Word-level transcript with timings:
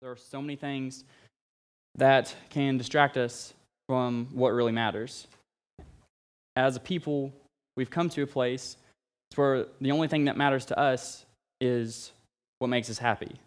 There 0.00 0.12
are 0.12 0.16
so 0.16 0.40
many 0.40 0.54
things 0.54 1.02
that 1.96 2.32
can 2.50 2.78
distract 2.78 3.16
us 3.16 3.52
from 3.88 4.28
what 4.32 4.50
really 4.50 4.70
matters. 4.70 5.26
As 6.54 6.76
a 6.76 6.80
people, 6.80 7.32
we've 7.76 7.90
come 7.90 8.08
to 8.10 8.22
a 8.22 8.26
place 8.26 8.76
where 9.34 9.66
the 9.80 9.90
only 9.90 10.06
thing 10.06 10.26
that 10.26 10.36
matters 10.36 10.66
to 10.66 10.78
us 10.78 11.24
is 11.60 12.12
what 12.60 12.68
makes 12.68 12.88
us 12.90 12.98
happy. 12.98 13.40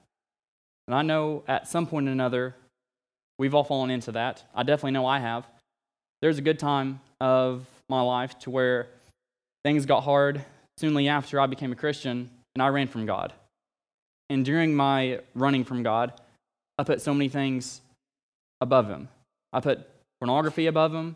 And 0.87 0.95
I 0.95 1.03
know 1.03 1.43
at 1.47 1.69
some 1.69 1.87
point 1.87 2.09
or 2.09 2.11
another, 2.11 2.53
we've 3.39 3.55
all 3.55 3.63
fallen 3.63 3.89
into 3.89 4.11
that. 4.11 4.43
I 4.53 4.63
definitely 4.63 4.91
know 4.91 5.05
I 5.05 5.19
have. 5.19 5.47
There's 6.21 6.37
a 6.37 6.41
good 6.41 6.59
time 6.59 6.99
of 7.21 7.65
my 7.87 8.01
life 8.01 8.37
to 8.39 8.49
where 8.49 8.89
things 9.63 9.85
got 9.85 10.01
hard 10.01 10.43
soonly 10.77 11.07
after 11.07 11.39
I 11.39 11.45
became 11.45 11.71
a 11.71 11.75
Christian 11.75 12.29
and 12.55 12.61
I 12.61 12.67
ran 12.67 12.87
from 12.87 13.05
God. 13.05 13.31
And 14.29 14.43
during 14.43 14.75
my 14.75 15.21
running 15.33 15.63
from 15.63 15.83
God, 15.83 16.13
I 16.81 16.83
put 16.83 16.99
so 16.99 17.13
many 17.13 17.29
things 17.29 17.81
above 18.59 18.89
Him. 18.89 19.07
I 19.53 19.59
put 19.59 19.87
pornography 20.19 20.65
above 20.65 20.91
Him, 20.91 21.15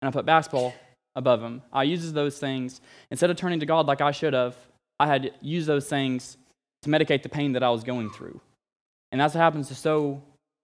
and 0.00 0.08
I 0.08 0.12
put 0.12 0.24
basketball 0.24 0.74
above 1.16 1.42
Him. 1.42 1.60
I 1.72 1.82
used 1.82 2.14
those 2.14 2.38
things, 2.38 2.80
instead 3.10 3.28
of 3.28 3.36
turning 3.36 3.58
to 3.58 3.66
God 3.66 3.86
like 3.86 4.00
I 4.00 4.12
should 4.12 4.32
have, 4.32 4.56
I 5.00 5.08
had 5.08 5.32
used 5.40 5.66
those 5.66 5.88
things 5.88 6.36
to 6.82 6.88
medicate 6.88 7.24
the 7.24 7.28
pain 7.28 7.52
that 7.54 7.64
I 7.64 7.70
was 7.70 7.82
going 7.82 8.10
through. 8.10 8.40
And 9.10 9.20
that's 9.20 9.34
what 9.34 9.40
happens 9.40 9.66
to 9.68 9.74
so 9.74 10.22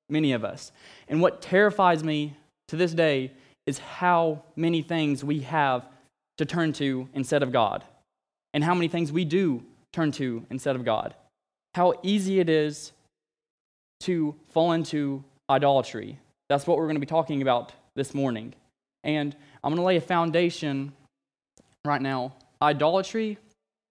many 0.08 0.32
of 0.32 0.44
us. 0.44 0.70
And 1.08 1.20
what 1.20 1.42
terrifies 1.42 2.04
me 2.04 2.36
to 2.68 2.76
this 2.76 2.92
day 2.94 3.32
is 3.66 3.78
how 3.78 4.44
many 4.54 4.82
things 4.82 5.24
we 5.24 5.40
have 5.40 5.84
to 6.38 6.44
turn 6.44 6.72
to 6.74 7.08
instead 7.12 7.42
of 7.42 7.50
God, 7.50 7.82
and 8.54 8.62
how 8.62 8.74
many 8.74 8.86
things 8.86 9.10
we 9.10 9.24
do 9.24 9.64
turn 9.92 10.12
to 10.12 10.46
instead 10.48 10.76
of 10.76 10.84
God 10.84 11.14
how 11.74 11.94
easy 12.02 12.38
it 12.38 12.48
is 12.48 12.92
to 14.02 14.34
fall 14.50 14.72
into 14.72 15.24
idolatry. 15.50 16.18
That's 16.48 16.66
what 16.66 16.76
we're 16.76 16.84
going 16.86 16.96
to 16.96 17.00
be 17.00 17.06
talking 17.06 17.42
about 17.42 17.72
this 17.94 18.14
morning. 18.14 18.54
And 19.04 19.34
I'm 19.62 19.70
going 19.70 19.80
to 19.80 19.86
lay 19.86 19.96
a 19.96 20.00
foundation 20.00 20.92
right 21.84 22.00
now. 22.00 22.34
Idolatry, 22.60 23.38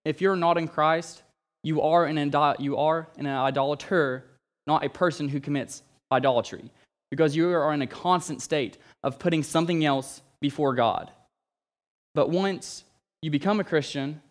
if 0.06 0.22
you're 0.22 0.36
not 0.36 0.58
in 0.58 0.68
Christ, 0.68 1.24
you 1.64 1.82
are 1.82 2.06
an, 2.06 2.18
you 2.60 2.78
are 2.78 3.08
an 3.18 3.28
idolater, 3.28 4.26
not 4.68 4.86
a 4.86 4.90
person 4.90 5.28
who 5.28 5.40
commits 5.40 5.84
idolatry, 6.12 6.72
because 7.10 7.36
you 7.36 7.50
are 7.50 7.74
in 7.74 7.82
a 7.82 7.88
constant 7.88 8.42
state 8.42 8.78
of 9.04 9.20
putting 9.20 9.44
something 9.44 9.84
else 9.86 10.22
before 10.40 10.74
God. 10.74 11.12
But 12.16 12.30
once 12.30 12.84
you 13.22 13.32
become 13.32 13.60
a 13.60 13.64
Christian, 13.64 14.22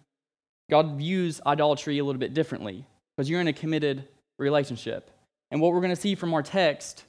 God 0.70 0.98
views 0.98 1.41
idolatry 1.47 1.98
a 1.98 2.05
little 2.05 2.19
bit 2.19 2.34
differently 2.34 2.86
because 3.17 3.28
you're 3.31 3.41
in 3.41 3.48
a 3.48 3.53
committed 3.53 4.08
relationship. 4.39 5.11
And 5.51 5.61
what 5.61 5.73
we're 5.73 5.81
going 5.81 5.95
to 5.95 6.01
see 6.01 6.15
from 6.15 6.33
our 6.33 6.43
text 6.43 7.05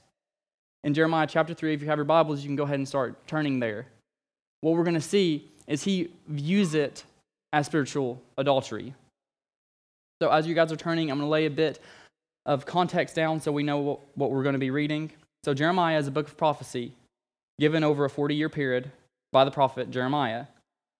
in 0.84 0.94
Jeremiah 0.94 1.26
chapter 1.28 1.54
3, 1.54 1.74
if 1.74 1.80
you 1.80 1.88
have 1.88 1.98
your 1.98 2.04
Bibles, 2.04 2.42
you 2.42 2.48
can 2.48 2.56
go 2.56 2.64
ahead 2.64 2.78
and 2.78 2.88
start 2.88 3.26
turning 3.26 3.60
there. 3.60 3.86
What 4.62 4.74
we're 4.74 4.84
going 4.84 4.94
to 4.94 5.00
see 5.00 5.48
is 5.68 5.84
he 5.84 6.10
views 6.26 6.74
it 6.74 7.04
as 7.52 7.66
spiritual 7.66 8.20
adultery. 8.36 8.94
So, 10.20 10.30
as 10.30 10.46
you 10.46 10.54
guys 10.54 10.72
are 10.72 10.76
turning, 10.76 11.10
I'm 11.10 11.18
going 11.18 11.26
to 11.26 11.30
lay 11.30 11.46
a 11.46 11.50
bit 11.50 11.80
of 12.46 12.66
context 12.66 13.14
down 13.14 13.40
so 13.40 13.52
we 13.52 13.62
know 13.62 13.78
what, 13.78 14.00
what 14.14 14.30
we're 14.30 14.42
going 14.42 14.54
to 14.54 14.58
be 14.58 14.70
reading. 14.70 15.12
So, 15.44 15.54
Jeremiah 15.54 15.98
is 15.98 16.08
a 16.08 16.12
book 16.12 16.26
of 16.26 16.36
prophecy 16.36 16.92
given 17.60 17.84
over 17.84 18.04
a 18.04 18.10
40 18.10 18.34
year 18.34 18.48
period 18.48 18.90
by 19.30 19.44
the 19.44 19.50
prophet 19.50 19.90
Jeremiah. 19.90 20.46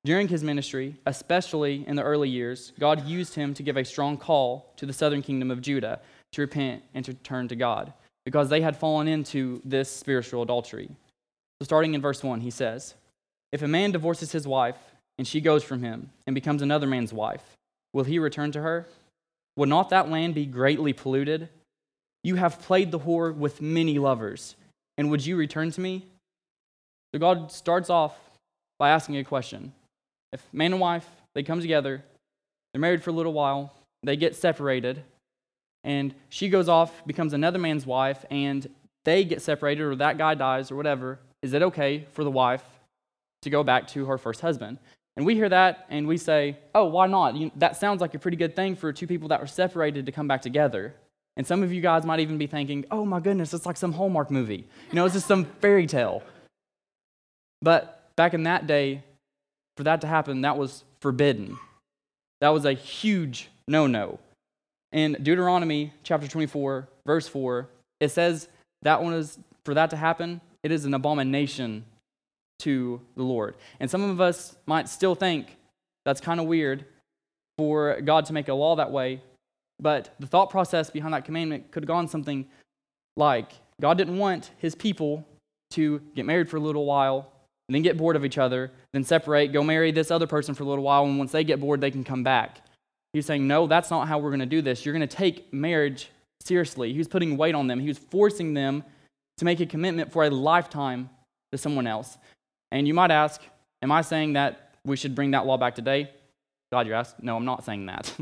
During 0.05 0.27
his 0.27 0.43
ministry, 0.43 0.97
especially 1.06 1.84
in 1.87 1.95
the 1.95 2.03
early 2.03 2.29
years, 2.29 2.73
God 2.79 3.06
used 3.06 3.34
him 3.34 3.55
to 3.55 3.62
give 3.62 3.77
a 3.77 3.84
strong 3.84 4.17
call 4.17 4.73
to 4.77 4.87
the 4.87 4.93
southern 4.93 5.23
kingdom 5.23 5.51
of 5.51 5.61
Judah 5.61 6.01
to 6.33 6.41
repent 6.41 6.83
and 6.94 7.05
to 7.05 7.14
turn 7.14 7.48
to 7.48 7.56
God 7.56 7.92
because 8.25 8.48
they 8.48 8.61
had 8.61 8.77
fallen 8.77 9.08
into 9.08 9.61
this 9.64 9.91
spiritual 9.91 10.42
adultery. 10.42 10.88
So, 11.61 11.64
starting 11.64 11.94
in 11.94 12.00
verse 12.00 12.22
1, 12.22 12.41
he 12.41 12.50
says, 12.50 12.94
If 13.52 13.62
a 13.62 13.69
man 13.69 13.92
divorces 13.92 14.33
his 14.33 14.47
wife 14.47 14.76
and 15.19 15.26
she 15.26 15.41
goes 15.41 15.62
from 15.62 15.82
him 15.82 16.10
and 16.26 16.34
becomes 16.34 16.62
another 16.62 16.87
man's 16.87 17.12
wife, 17.12 17.42
will 17.92 18.04
he 18.04 18.19
return 18.19 18.53
to 18.53 18.62
her? 18.62 18.88
Would 19.56 19.69
not 19.69 19.91
that 19.91 20.10
land 20.10 20.34
be 20.34 20.47
greatly 20.47 20.92
polluted? 20.92 21.48
You 22.25 22.37
have 22.37 22.62
played 22.62 22.91
the 22.91 23.00
whore 23.00 23.34
with 23.34 23.60
many 23.60 23.98
lovers, 23.98 24.54
and 24.97 25.10
would 25.10 25.26
you 25.26 25.37
return 25.37 25.71
to 25.72 25.81
me? 25.81 26.06
So, 27.12 27.19
God 27.19 27.53
starts 27.53 27.91
off 27.91 28.16
by 28.78 28.91
asking 28.91 29.19
a 29.19 29.25
question 29.25 29.72
if 30.32 30.42
man 30.53 30.72
and 30.72 30.81
wife, 30.81 31.06
they 31.34 31.42
come 31.42 31.60
together, 31.60 32.03
they're 32.72 32.81
married 32.81 33.03
for 33.03 33.10
a 33.10 33.12
little 33.12 33.32
while, 33.32 33.75
they 34.03 34.16
get 34.16 34.34
separated, 34.34 35.03
and 35.84 36.15
she 36.28 36.48
goes 36.48 36.69
off, 36.69 37.04
becomes 37.06 37.32
another 37.32 37.59
man's 37.59 37.87
wife, 37.87 38.25
and 38.31 38.69
they 39.04 39.25
get 39.25 39.43
separated, 39.43 39.82
or 39.82 39.97
that 39.97 40.19
guy 40.19 40.34
dies, 40.34 40.70
or 40.70 40.76
whatever, 40.76 41.19
is 41.43 41.53
it 41.53 41.62
okay 41.62 42.06
for 42.12 42.25
the 42.25 42.31
wife 42.31 42.65
to 43.43 43.50
go 43.50 43.62
back 43.65 43.88
to 43.88 44.06
her 44.06 44.19
first 44.19 44.41
husband? 44.41 44.78
And 45.16 45.26
we 45.26 45.34
hear 45.34 45.48
that 45.48 45.87
and 45.91 46.06
we 46.06 46.16
say, 46.16 46.56
oh, 46.75 46.87
why 46.87 47.06
not? 47.06 47.37
You, 47.37 47.50
that 47.56 47.76
sounds 47.76 48.00
like 48.00 48.15
a 48.15 48.19
pretty 48.19 48.37
good 48.37 48.56
thing 48.56 48.76
for 48.76 48.92
two 48.92 49.06
people 49.06 49.28
that 49.28 49.41
were 49.41 49.47
separated 49.47 50.06
to 50.06 50.12
come 50.12 50.26
back 50.26 50.41
together. 50.41 50.94
And 51.37 51.47
some 51.47 51.62
of 51.62 51.72
you 51.72 51.81
guys 51.81 52.04
might 52.06 52.21
even 52.21 52.38
be 52.38 52.47
thinking, 52.47 52.84
oh 52.91 53.04
my 53.04 53.21
goodness, 53.21 53.53
it's 53.53 53.66
like 53.66 53.76
some 53.76 53.92
Hallmark 53.92 54.31
movie. 54.31 54.66
You 54.91 54.94
know, 54.94 55.04
it's 55.04 55.15
just 55.15 55.26
some 55.26 55.44
fairy 55.60 55.87
tale. 55.87 56.22
But 57.60 58.10
back 58.16 58.34
in 58.34 58.44
that 58.44 58.66
day, 58.66 59.03
for 59.76 59.84
that 59.84 60.00
to 60.03 60.06
happen, 60.06 60.42
that 60.42 60.56
was 60.56 60.84
forbidden. 61.00 61.59
That 62.41 62.50
was 62.50 62.65
a 62.65 62.72
huge 62.72 63.50
no 63.69 63.87
no. 63.87 64.19
In 64.92 65.16
Deuteronomy 65.22 65.92
chapter 66.03 66.28
24, 66.28 66.86
verse 67.06 67.26
4, 67.26 67.69
it 68.00 68.10
says 68.10 68.48
that 68.82 69.03
one 69.03 69.14
is, 69.14 69.38
for 69.64 69.75
that 69.75 69.91
to 69.91 69.97
happen, 69.97 70.41
it 70.62 70.70
is 70.70 70.84
an 70.84 70.92
abomination 70.92 71.84
to 72.60 73.00
the 73.16 73.22
Lord. 73.22 73.56
And 73.80 73.91
some 73.91 74.03
of 74.03 74.20
us 74.20 74.56
might 74.66 74.88
still 74.88 75.14
think 75.14 75.56
that's 76.04 76.20
kind 76.20 76.41
of 76.41 76.47
weird 76.47 76.84
for 77.56 78.00
God 78.03 78.26
to 78.26 78.32
make 78.32 78.48
a 78.48 78.54
law 78.54 78.76
that 78.76 78.91
way, 78.91 79.22
but 79.80 80.14
the 80.20 80.26
thought 80.26 80.50
process 80.50 80.91
behind 80.91 81.14
that 81.14 81.24
commandment 81.24 81.70
could 81.70 81.84
have 81.84 81.88
gone 81.88 82.06
something 82.06 82.47
like 83.16 83.53
God 83.80 83.98
didn't 83.98 84.19
want 84.19 84.50
his 84.59 84.74
people 84.74 85.26
to 85.70 86.00
get 86.14 86.26
married 86.26 86.48
for 86.48 86.59
a 86.59 86.60
little 86.60 86.84
while 86.84 87.32
and 87.69 87.74
then 87.74 87.82
get 87.82 87.97
bored 87.97 88.16
of 88.16 88.24
each 88.24 88.38
other, 88.38 88.70
then 88.92 89.04
separate, 89.04 89.53
go 89.53 89.62
marry 89.62 89.91
this 89.91 90.10
other 90.10 90.26
person 90.26 90.54
for 90.54 90.64
a 90.64 90.66
little 90.66 90.84
while, 90.84 91.04
and 91.04 91.19
once 91.19 91.32
they 91.32 91.44
get 91.44 91.60
bored, 91.60 91.80
they 91.80 91.91
can 91.91 92.04
come 92.04 92.22
back. 92.22 92.60
He's 93.12 93.27
saying, 93.27 93.47
No, 93.47 93.67
that's 93.67 93.91
not 93.91 94.09
how 94.09 94.19
we're 94.19 94.31
going 94.31 94.41
to 94.41 94.47
do 94.47 94.62
this. 94.62 94.84
You're 94.84 94.95
going 94.95 95.06
to 95.06 95.17
take 95.17 95.53
marriage 95.53 96.11
seriously. 96.41 96.93
He 96.93 96.99
was 96.99 97.09
putting 97.09 97.37
weight 97.37 97.55
on 97.55 97.67
them, 97.67 97.81
he 97.81 97.89
was 97.89 97.99
forcing 97.99 98.55
them 98.55 98.84
to 99.39 99.45
make 99.45 99.61
a 99.61 99.67
commitment 99.67 100.12
for 100.12 100.25
a 100.25 100.31
lifetime 100.31 101.11
to 101.51 101.59
someone 101.59 101.87
else. 101.87 102.19
And 102.71 102.87
you 102.87 102.95
might 102.95 103.11
ask, 103.11 103.41
Am 103.83 103.91
I 103.91 104.03
saying 104.03 104.34
that 104.34 104.75
we 104.84 104.97
should 104.97 105.15
bring 105.15 105.33
that 105.33 105.47
law 105.47 105.56
back 105.56 105.75
today? 105.75 106.11
God, 106.71 106.87
you 106.87 106.95
ask. 106.95 107.17
No, 107.22 107.37
I'm 107.37 107.45
not 107.45 107.65
saying 107.65 107.87
that. 107.87 108.15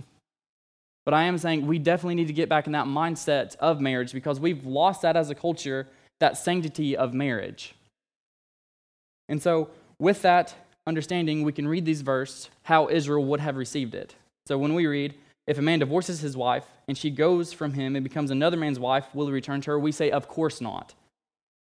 but 1.04 1.14
I 1.14 1.24
am 1.24 1.38
saying 1.38 1.66
we 1.66 1.78
definitely 1.78 2.16
need 2.16 2.26
to 2.28 2.32
get 2.32 2.48
back 2.48 2.66
in 2.66 2.72
that 2.72 2.86
mindset 2.86 3.56
of 3.56 3.80
marriage 3.80 4.12
because 4.12 4.40
we've 4.40 4.66
lost 4.66 5.02
that 5.02 5.16
as 5.16 5.30
a 5.30 5.34
culture, 5.34 5.86
that 6.18 6.36
sanctity 6.36 6.96
of 6.96 7.14
marriage. 7.14 7.74
And 9.28 9.40
so, 9.40 9.70
with 9.98 10.22
that 10.22 10.54
understanding, 10.86 11.44
we 11.44 11.52
can 11.52 11.68
read 11.68 11.84
these 11.84 12.00
verses 12.00 12.50
how 12.64 12.88
Israel 12.88 13.24
would 13.26 13.40
have 13.40 13.56
received 13.56 13.94
it. 13.94 14.14
So, 14.50 14.58
when 14.58 14.74
we 14.74 14.88
read, 14.88 15.14
if 15.46 15.58
a 15.58 15.62
man 15.62 15.78
divorces 15.78 16.18
his 16.18 16.36
wife 16.36 16.64
and 16.88 16.98
she 16.98 17.08
goes 17.08 17.52
from 17.52 17.72
him 17.72 17.94
and 17.94 18.02
becomes 18.02 18.32
another 18.32 18.56
man's 18.56 18.80
wife, 18.80 19.06
will 19.14 19.28
he 19.28 19.32
return 19.32 19.60
to 19.60 19.70
her? 19.70 19.78
We 19.78 19.92
say, 19.92 20.10
of 20.10 20.26
course 20.26 20.60
not. 20.60 20.92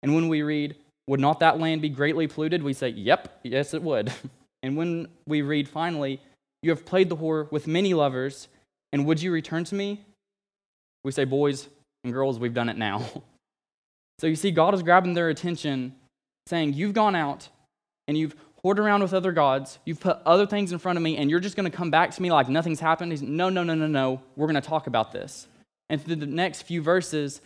And 0.05 0.15
when 0.15 0.29
we 0.29 0.43
read, 0.43 0.77
would 1.09 1.19
not 1.19 1.41
that 1.41 1.59
land 1.59 1.83
be 1.83 1.89
greatly 1.89 2.29
polluted? 2.29 2.63
We 2.63 2.75
say, 2.75 2.91
yep, 2.91 3.41
yes, 3.43 3.75
it 3.75 3.83
would. 3.83 4.13
And 4.63 4.77
when 4.77 5.07
we 5.29 5.43
read 5.43 5.69
finally, 5.69 6.21
you 6.63 6.71
have 6.71 6.85
played 6.85 7.09
the 7.09 7.17
whore 7.17 7.49
with 7.53 7.69
many 7.69 7.95
lovers, 7.95 8.49
and 8.91 9.07
would 9.07 9.23
you 9.23 9.31
return 9.31 9.63
to 9.65 9.75
me? 9.77 10.01
We 11.05 11.13
say, 11.13 11.25
boys 11.25 11.69
and 12.03 12.13
girls, 12.13 12.41
we've 12.41 12.55
done 12.55 12.69
it 12.69 12.79
now. 12.79 13.05
So 14.19 14.27
you 14.27 14.35
see, 14.35 14.51
God 14.51 14.75
is 14.75 14.83
grabbing 14.83 15.13
their 15.13 15.29
attention, 15.29 15.95
saying, 16.47 16.73
You've 16.73 16.95
gone 16.95 17.15
out 17.15 17.51
and 18.09 18.17
you've 18.17 18.35
around 18.79 19.03
with 19.03 19.15
other 19.15 19.33
gods, 19.33 19.79
you've 19.85 20.01
put 20.01 20.19
other 20.27 20.47
things 20.47 20.73
in 20.73 20.79
front 20.79 20.97
of 20.97 21.03
me, 21.03 21.17
and 21.17 21.31
you're 21.31 21.41
just 21.41 21.57
going 21.57 21.71
to 21.71 21.77
come 21.77 21.91
back 21.91 22.11
to 22.13 22.23
me 22.23 22.33
like 22.33 22.49
nothing's 22.49 22.81
happened. 22.81 23.13
He's, 23.13 23.23
no, 23.23 23.49
no, 23.49 23.63
no, 23.63 23.75
no, 23.75 23.87
no. 23.87 24.23
We're 24.35 24.47
going 24.47 24.61
to 24.61 24.69
talk 24.69 24.87
about 24.87 25.13
this. 25.13 25.47
And 25.89 26.03
through 26.03 26.17
the 26.17 26.27
next 26.27 26.63
few 26.63 26.83
verses, 26.83 27.41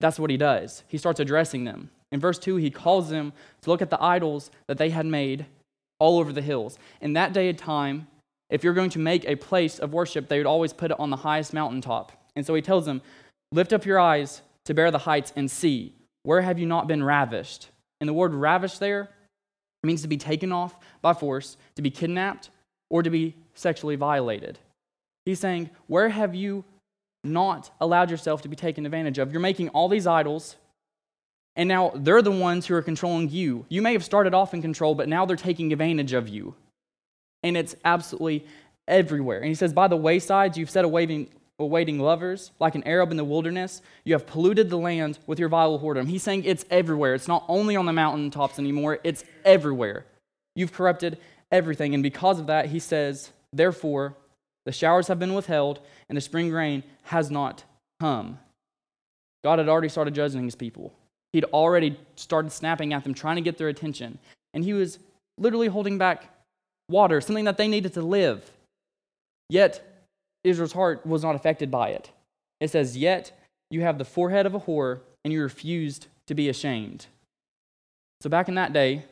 that's 0.00 0.18
what 0.18 0.30
he 0.30 0.36
does. 0.36 0.84
He 0.88 0.96
starts 0.96 1.20
addressing 1.20 1.64
them. 1.64 1.90
In 2.12 2.20
verse 2.20 2.38
2, 2.38 2.56
he 2.56 2.70
calls 2.70 3.10
them 3.10 3.32
to 3.62 3.70
look 3.70 3.82
at 3.82 3.90
the 3.90 4.02
idols 4.02 4.50
that 4.66 4.78
they 4.78 4.90
had 4.90 5.06
made 5.06 5.46
all 5.98 6.18
over 6.18 6.32
the 6.32 6.40
hills. 6.40 6.78
In 7.00 7.12
that 7.14 7.32
day 7.32 7.48
and 7.48 7.58
time, 7.58 8.06
if 8.48 8.64
you're 8.64 8.74
going 8.74 8.90
to 8.90 8.98
make 8.98 9.24
a 9.26 9.36
place 9.36 9.78
of 9.78 9.92
worship, 9.92 10.28
they 10.28 10.38
would 10.38 10.46
always 10.46 10.72
put 10.72 10.90
it 10.90 11.00
on 11.00 11.10
the 11.10 11.16
highest 11.16 11.52
mountaintop. 11.52 12.12
And 12.34 12.46
so 12.46 12.54
he 12.54 12.62
tells 12.62 12.86
them, 12.86 13.02
Lift 13.52 13.72
up 13.72 13.86
your 13.86 13.98
eyes 13.98 14.42
to 14.66 14.74
bear 14.74 14.90
the 14.90 14.98
heights 14.98 15.32
and 15.34 15.50
see. 15.50 15.94
Where 16.22 16.42
have 16.42 16.58
you 16.58 16.66
not 16.66 16.86
been 16.86 17.02
ravished? 17.02 17.68
And 18.00 18.08
the 18.08 18.14
word 18.14 18.34
ravished 18.34 18.80
there 18.80 19.10
it 19.82 19.86
means 19.86 20.02
to 20.02 20.08
be 20.08 20.16
taken 20.16 20.52
off 20.52 20.76
by 21.02 21.14
force, 21.14 21.56
to 21.76 21.82
be 21.82 21.90
kidnapped, 21.90 22.50
or 22.90 23.02
to 23.02 23.10
be 23.10 23.34
sexually 23.54 23.96
violated. 23.96 24.58
He's 25.24 25.40
saying, 25.40 25.70
Where 25.86 26.08
have 26.08 26.34
you 26.34 26.64
not 27.24 27.70
allowed 27.80 28.10
yourself 28.10 28.42
to 28.42 28.48
be 28.48 28.56
taken 28.56 28.86
advantage 28.86 29.18
of. 29.18 29.32
You're 29.32 29.40
making 29.40 29.68
all 29.70 29.88
these 29.88 30.06
idols, 30.06 30.56
and 31.56 31.68
now 31.68 31.92
they're 31.94 32.22
the 32.22 32.30
ones 32.30 32.66
who 32.66 32.74
are 32.74 32.82
controlling 32.82 33.30
you. 33.30 33.66
You 33.68 33.82
may 33.82 33.92
have 33.92 34.04
started 34.04 34.34
off 34.34 34.54
in 34.54 34.62
control, 34.62 34.94
but 34.94 35.08
now 35.08 35.26
they're 35.26 35.36
taking 35.36 35.72
advantage 35.72 36.12
of 36.12 36.28
you. 36.28 36.54
And 37.42 37.56
it's 37.56 37.74
absolutely 37.84 38.46
everywhere. 38.86 39.38
And 39.38 39.48
he 39.48 39.54
says, 39.54 39.72
By 39.72 39.88
the 39.88 39.96
waysides, 39.96 40.56
you've 40.56 40.70
set 40.70 40.84
awaiting, 40.84 41.28
awaiting 41.58 41.98
lovers, 41.98 42.52
like 42.60 42.74
an 42.74 42.84
Arab 42.84 43.10
in 43.10 43.16
the 43.16 43.24
wilderness. 43.24 43.82
You 44.04 44.14
have 44.14 44.26
polluted 44.26 44.70
the 44.70 44.78
land 44.78 45.18
with 45.26 45.38
your 45.38 45.48
vile 45.48 45.78
whoredom. 45.78 46.08
He's 46.08 46.22
saying 46.22 46.44
it's 46.44 46.64
everywhere. 46.70 47.14
It's 47.14 47.28
not 47.28 47.44
only 47.48 47.76
on 47.76 47.86
the 47.86 47.92
mountaintops 47.92 48.58
anymore, 48.58 48.98
it's 49.04 49.24
everywhere. 49.44 50.06
You've 50.54 50.72
corrupted 50.72 51.18
everything. 51.50 51.94
And 51.94 52.02
because 52.02 52.38
of 52.38 52.46
that, 52.46 52.66
he 52.66 52.78
says, 52.78 53.32
Therefore, 53.52 54.14
the 54.66 54.72
showers 54.72 55.08
have 55.08 55.18
been 55.18 55.34
withheld, 55.34 55.80
and 56.08 56.16
the 56.16 56.20
spring 56.20 56.52
rain 56.52 56.82
has 57.04 57.30
not 57.30 57.64
come. 58.00 58.38
God 59.42 59.58
had 59.58 59.68
already 59.68 59.88
started 59.88 60.14
judging 60.14 60.44
his 60.44 60.54
people. 60.54 60.92
He'd 61.32 61.44
already 61.44 61.98
started 62.16 62.52
snapping 62.52 62.92
at 62.92 63.04
them, 63.04 63.14
trying 63.14 63.36
to 63.36 63.42
get 63.42 63.58
their 63.58 63.68
attention. 63.68 64.18
And 64.54 64.64
he 64.64 64.72
was 64.72 64.98
literally 65.38 65.68
holding 65.68 65.98
back 65.98 66.34
water, 66.88 67.20
something 67.20 67.44
that 67.44 67.56
they 67.56 67.68
needed 67.68 67.94
to 67.94 68.02
live. 68.02 68.50
Yet, 69.48 69.87
Israel's 70.48 70.72
heart 70.72 71.06
was 71.06 71.22
not 71.22 71.34
affected 71.34 71.70
by 71.70 71.90
it. 71.90 72.10
It 72.60 72.70
says, 72.70 72.96
Yet 72.96 73.32
you 73.70 73.82
have 73.82 73.98
the 73.98 74.04
forehead 74.04 74.46
of 74.46 74.54
a 74.54 74.60
whore, 74.60 75.00
and 75.24 75.32
you 75.32 75.42
refused 75.42 76.06
to 76.26 76.34
be 76.34 76.48
ashamed. 76.48 77.06
So, 78.20 78.28
back 78.28 78.48
in 78.48 78.54
that 78.56 78.72
day, 78.72 79.04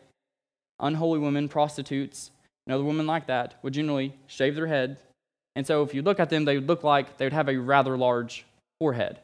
unholy 0.80 1.18
women, 1.18 1.48
prostitutes, 1.48 2.30
and 2.66 2.74
other 2.74 2.84
women 2.84 3.06
like 3.06 3.26
that 3.26 3.54
would 3.62 3.74
generally 3.74 4.14
shave 4.26 4.54
their 4.54 4.66
head. 4.66 4.98
And 5.54 5.66
so, 5.66 5.82
if 5.82 5.94
you 5.94 6.02
look 6.02 6.20
at 6.20 6.30
them, 6.30 6.44
they 6.44 6.56
would 6.56 6.68
look 6.68 6.82
like 6.82 7.16
they 7.16 7.26
would 7.26 7.32
have 7.32 7.48
a 7.48 7.56
rather 7.56 7.96
large 7.96 8.44
forehead. 8.80 9.18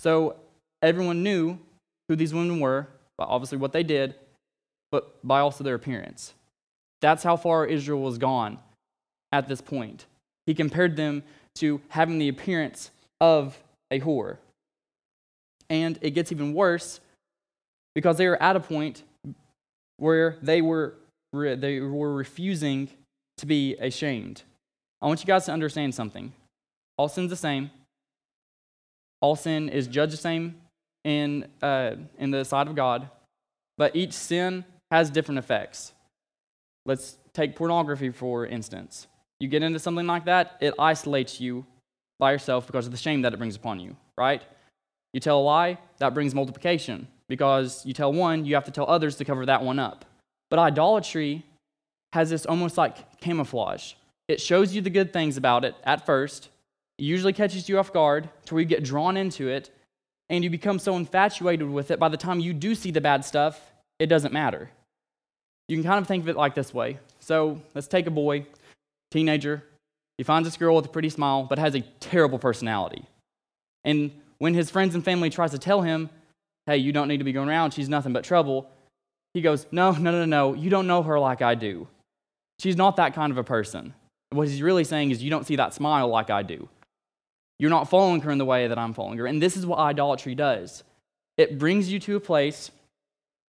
So, 0.00 0.36
everyone 0.82 1.22
knew 1.22 1.58
who 2.08 2.16
these 2.16 2.34
women 2.34 2.60
were, 2.60 2.88
by 3.18 3.24
obviously 3.24 3.58
what 3.58 3.72
they 3.72 3.82
did, 3.82 4.14
but 4.90 5.26
by 5.26 5.40
also 5.40 5.64
their 5.64 5.74
appearance. 5.74 6.34
That's 7.02 7.22
how 7.22 7.36
far 7.36 7.66
Israel 7.66 8.00
was 8.00 8.18
gone 8.18 8.58
at 9.32 9.48
this 9.48 9.60
point. 9.60 10.06
He 10.46 10.54
compared 10.54 10.96
them 10.96 11.22
to 11.56 11.80
having 11.88 12.18
the 12.18 12.28
appearance 12.28 12.90
of 13.20 13.58
a 13.90 14.00
whore. 14.00 14.38
And 15.68 15.98
it 16.00 16.10
gets 16.10 16.32
even 16.32 16.54
worse 16.54 17.00
because 17.94 18.18
they 18.18 18.28
were 18.28 18.40
at 18.42 18.56
a 18.56 18.60
point 18.60 19.02
where 19.96 20.38
they 20.42 20.62
were, 20.62 20.94
they 21.32 21.80
were 21.80 22.14
refusing 22.14 22.88
to 23.38 23.46
be 23.46 23.74
ashamed. 23.76 24.42
I 25.00 25.06
want 25.06 25.20
you 25.20 25.26
guys 25.26 25.44
to 25.46 25.52
understand 25.52 25.94
something. 25.94 26.32
All 26.96 27.08
sin's 27.08 27.30
the 27.30 27.36
same. 27.36 27.70
All 29.20 29.36
sin 29.36 29.68
is 29.68 29.86
judged 29.86 30.12
the 30.12 30.18
same 30.18 30.56
in, 31.04 31.46
uh, 31.62 31.96
in 32.18 32.30
the 32.30 32.44
sight 32.44 32.68
of 32.68 32.74
God, 32.74 33.08
but 33.78 33.96
each 33.96 34.12
sin 34.12 34.64
has 34.90 35.10
different 35.10 35.38
effects. 35.38 35.92
Let's 36.84 37.16
take 37.32 37.56
pornography, 37.56 38.10
for 38.10 38.46
instance. 38.46 39.06
You 39.40 39.48
get 39.48 39.62
into 39.62 39.78
something 39.78 40.06
like 40.06 40.24
that, 40.24 40.56
it 40.60 40.74
isolates 40.78 41.40
you 41.40 41.66
by 42.18 42.32
yourself 42.32 42.66
because 42.66 42.86
of 42.86 42.92
the 42.92 42.98
shame 42.98 43.22
that 43.22 43.34
it 43.34 43.36
brings 43.36 43.56
upon 43.56 43.80
you, 43.80 43.96
right? 44.16 44.42
You 45.12 45.20
tell 45.20 45.40
a 45.40 45.42
lie, 45.42 45.78
that 45.98 46.14
brings 46.14 46.34
multiplication 46.34 47.08
because 47.28 47.84
you 47.84 47.92
tell 47.92 48.12
one, 48.12 48.44
you 48.44 48.54
have 48.54 48.64
to 48.64 48.70
tell 48.70 48.88
others 48.88 49.16
to 49.16 49.24
cover 49.24 49.46
that 49.46 49.62
one 49.62 49.78
up. 49.78 50.04
But 50.48 50.58
idolatry 50.58 51.44
has 52.12 52.30
this 52.30 52.46
almost 52.46 52.78
like 52.78 53.20
camouflage. 53.20 53.94
It 54.28 54.40
shows 54.40 54.74
you 54.74 54.80
the 54.80 54.90
good 54.90 55.12
things 55.12 55.36
about 55.36 55.64
it 55.64 55.74
at 55.84 56.06
first, 56.06 56.48
it 56.98 57.04
usually 57.04 57.32
catches 57.32 57.68
you 57.68 57.78
off 57.78 57.92
guard 57.92 58.28
to 58.46 58.54
where 58.54 58.62
you 58.62 58.66
get 58.66 58.82
drawn 58.82 59.16
into 59.16 59.48
it, 59.48 59.70
and 60.28 60.42
you 60.42 60.50
become 60.50 60.78
so 60.78 60.96
infatuated 60.96 61.68
with 61.68 61.90
it 61.90 61.98
by 61.98 62.08
the 62.08 62.16
time 62.16 62.40
you 62.40 62.52
do 62.52 62.74
see 62.74 62.90
the 62.90 63.00
bad 63.00 63.24
stuff, 63.24 63.60
it 63.98 64.06
doesn't 64.06 64.32
matter. 64.32 64.70
You 65.68 65.76
can 65.76 65.84
kind 65.84 65.98
of 65.98 66.06
think 66.06 66.22
of 66.22 66.28
it 66.28 66.36
like 66.36 66.54
this 66.54 66.72
way. 66.72 66.98
So 67.20 67.60
let's 67.74 67.86
take 67.86 68.06
a 68.06 68.10
boy 68.10 68.46
teenager. 69.10 69.62
He 70.18 70.24
finds 70.24 70.48
this 70.48 70.56
girl 70.56 70.76
with 70.76 70.86
a 70.86 70.90
pretty 70.90 71.10
smile, 71.10 71.44
but 71.44 71.58
has 71.58 71.74
a 71.74 71.82
terrible 72.00 72.38
personality. 72.38 73.04
And 73.84 74.10
when 74.38 74.54
his 74.54 74.70
friends 74.70 74.94
and 74.94 75.04
family 75.04 75.30
tries 75.30 75.50
to 75.52 75.58
tell 75.58 75.82
him, 75.82 76.10
hey, 76.66 76.78
you 76.78 76.92
don't 76.92 77.08
need 77.08 77.18
to 77.18 77.24
be 77.24 77.32
going 77.32 77.48
around, 77.48 77.72
she's 77.72 77.88
nothing 77.88 78.12
but 78.12 78.24
trouble, 78.24 78.68
he 79.34 79.40
goes, 79.40 79.66
no, 79.70 79.92
no, 79.92 80.10
no, 80.10 80.24
no, 80.24 80.54
you 80.54 80.70
don't 80.70 80.86
know 80.86 81.02
her 81.02 81.18
like 81.18 81.42
I 81.42 81.54
do. 81.54 81.86
She's 82.58 82.76
not 82.76 82.96
that 82.96 83.14
kind 83.14 83.30
of 83.30 83.38
a 83.38 83.44
person. 83.44 83.94
What 84.30 84.48
he's 84.48 84.62
really 84.62 84.84
saying 84.84 85.10
is, 85.10 85.22
you 85.22 85.30
don't 85.30 85.46
see 85.46 85.56
that 85.56 85.74
smile 85.74 86.08
like 86.08 86.30
I 86.30 86.42
do. 86.42 86.68
You're 87.58 87.70
not 87.70 87.88
following 87.88 88.20
her 88.22 88.30
in 88.30 88.38
the 88.38 88.44
way 88.44 88.66
that 88.68 88.78
I'm 88.78 88.92
following 88.94 89.18
her. 89.18 89.26
And 89.26 89.40
this 89.42 89.56
is 89.56 89.66
what 89.66 89.78
idolatry 89.78 90.34
does 90.34 90.82
it 91.36 91.58
brings 91.58 91.92
you 91.92 92.00
to 92.00 92.16
a 92.16 92.20
place, 92.20 92.70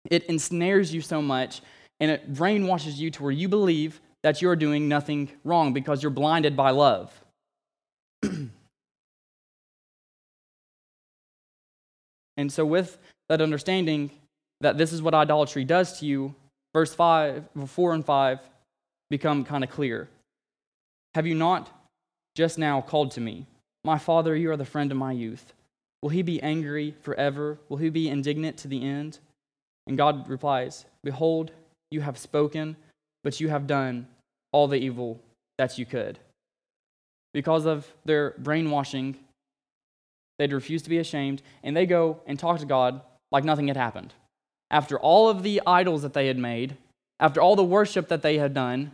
it 0.09 0.23
ensnares 0.25 0.93
you 0.93 1.01
so 1.01 1.21
much, 1.21 1.61
and 1.99 2.09
it 2.09 2.33
brainwashes 2.33 2.97
you 2.97 3.11
to 3.11 3.23
where 3.23 3.31
you 3.31 3.47
believe 3.47 4.01
that 4.25 4.41
you're 4.41 4.55
doing 4.55 4.89
nothing 4.89 5.29
wrong 5.43 5.71
because 5.71 6.01
you're 6.01 6.09
blinded 6.09 6.57
by 6.57 6.71
love. 6.71 7.13
and 12.35 12.51
so, 12.51 12.65
with 12.65 12.97
that 13.29 13.39
understanding 13.39 14.09
that 14.61 14.79
this 14.79 14.91
is 14.91 15.03
what 15.03 15.13
idolatry 15.13 15.63
does 15.63 15.99
to 15.99 16.07
you, 16.07 16.33
verse 16.73 16.91
5, 16.91 17.43
4 17.67 17.93
and 17.93 18.03
5 18.03 18.39
become 19.11 19.45
kind 19.45 19.63
of 19.63 19.69
clear. 19.69 20.09
Have 21.13 21.27
you 21.27 21.35
not 21.35 21.69
just 22.33 22.57
now 22.57 22.81
called 22.81 23.11
to 23.11 23.21
me, 23.21 23.45
My 23.83 23.99
father, 23.99 24.35
you 24.35 24.49
are 24.49 24.57
the 24.57 24.65
friend 24.65 24.91
of 24.91 24.97
my 24.97 25.11
youth? 25.11 25.53
Will 26.01 26.09
he 26.09 26.23
be 26.23 26.41
angry 26.41 26.95
forever? 27.01 27.59
Will 27.69 27.77
he 27.77 27.89
be 27.89 28.09
indignant 28.09 28.57
to 28.57 28.67
the 28.67 28.83
end? 28.83 29.19
And 29.85 29.99
God 29.99 30.27
replies, 30.27 30.85
Behold, 31.03 31.51
you 31.91 32.01
have 32.01 32.17
spoken, 32.17 32.75
but 33.23 33.39
you 33.39 33.49
have 33.49 33.67
done 33.67 34.07
all 34.55 34.69
the 34.69 34.77
evil 34.77 35.19
that 35.57 35.77
you 35.77 35.85
could. 35.85 36.17
Because 37.33 37.65
of 37.65 37.85
their 38.05 38.33
brainwashing, 38.37 39.17
they'd 40.39 40.53
refuse 40.53 40.81
to 40.83 40.89
be 40.89 40.97
ashamed, 40.97 41.41
and 41.61 41.75
they 41.75 41.85
go 41.85 42.21
and 42.25 42.39
talk 42.39 42.59
to 42.59 42.65
God 42.65 43.01
like 43.33 43.43
nothing 43.43 43.67
had 43.67 43.75
happened. 43.75 44.13
After 44.71 44.97
all 44.97 45.27
of 45.27 45.43
the 45.43 45.61
idols 45.67 46.03
that 46.03 46.13
they 46.13 46.27
had 46.27 46.37
made, 46.37 46.77
after 47.19 47.41
all 47.41 47.57
the 47.57 47.65
worship 47.65 48.07
that 48.07 48.21
they 48.21 48.37
had 48.37 48.53
done, 48.53 48.93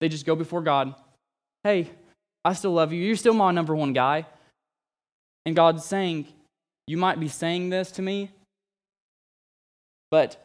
they 0.00 0.08
just 0.08 0.24
go 0.24 0.34
before 0.34 0.62
God. 0.62 0.94
Hey, 1.62 1.90
I 2.42 2.54
still 2.54 2.72
love 2.72 2.90
you. 2.90 3.04
You're 3.04 3.16
still 3.16 3.34
my 3.34 3.50
number 3.50 3.76
one 3.76 3.92
guy. 3.92 4.24
And 5.44 5.54
God's 5.54 5.84
saying, 5.84 6.26
You 6.86 6.96
might 6.96 7.20
be 7.20 7.28
saying 7.28 7.68
this 7.68 7.90
to 7.92 8.02
me, 8.02 8.30
but 10.10 10.42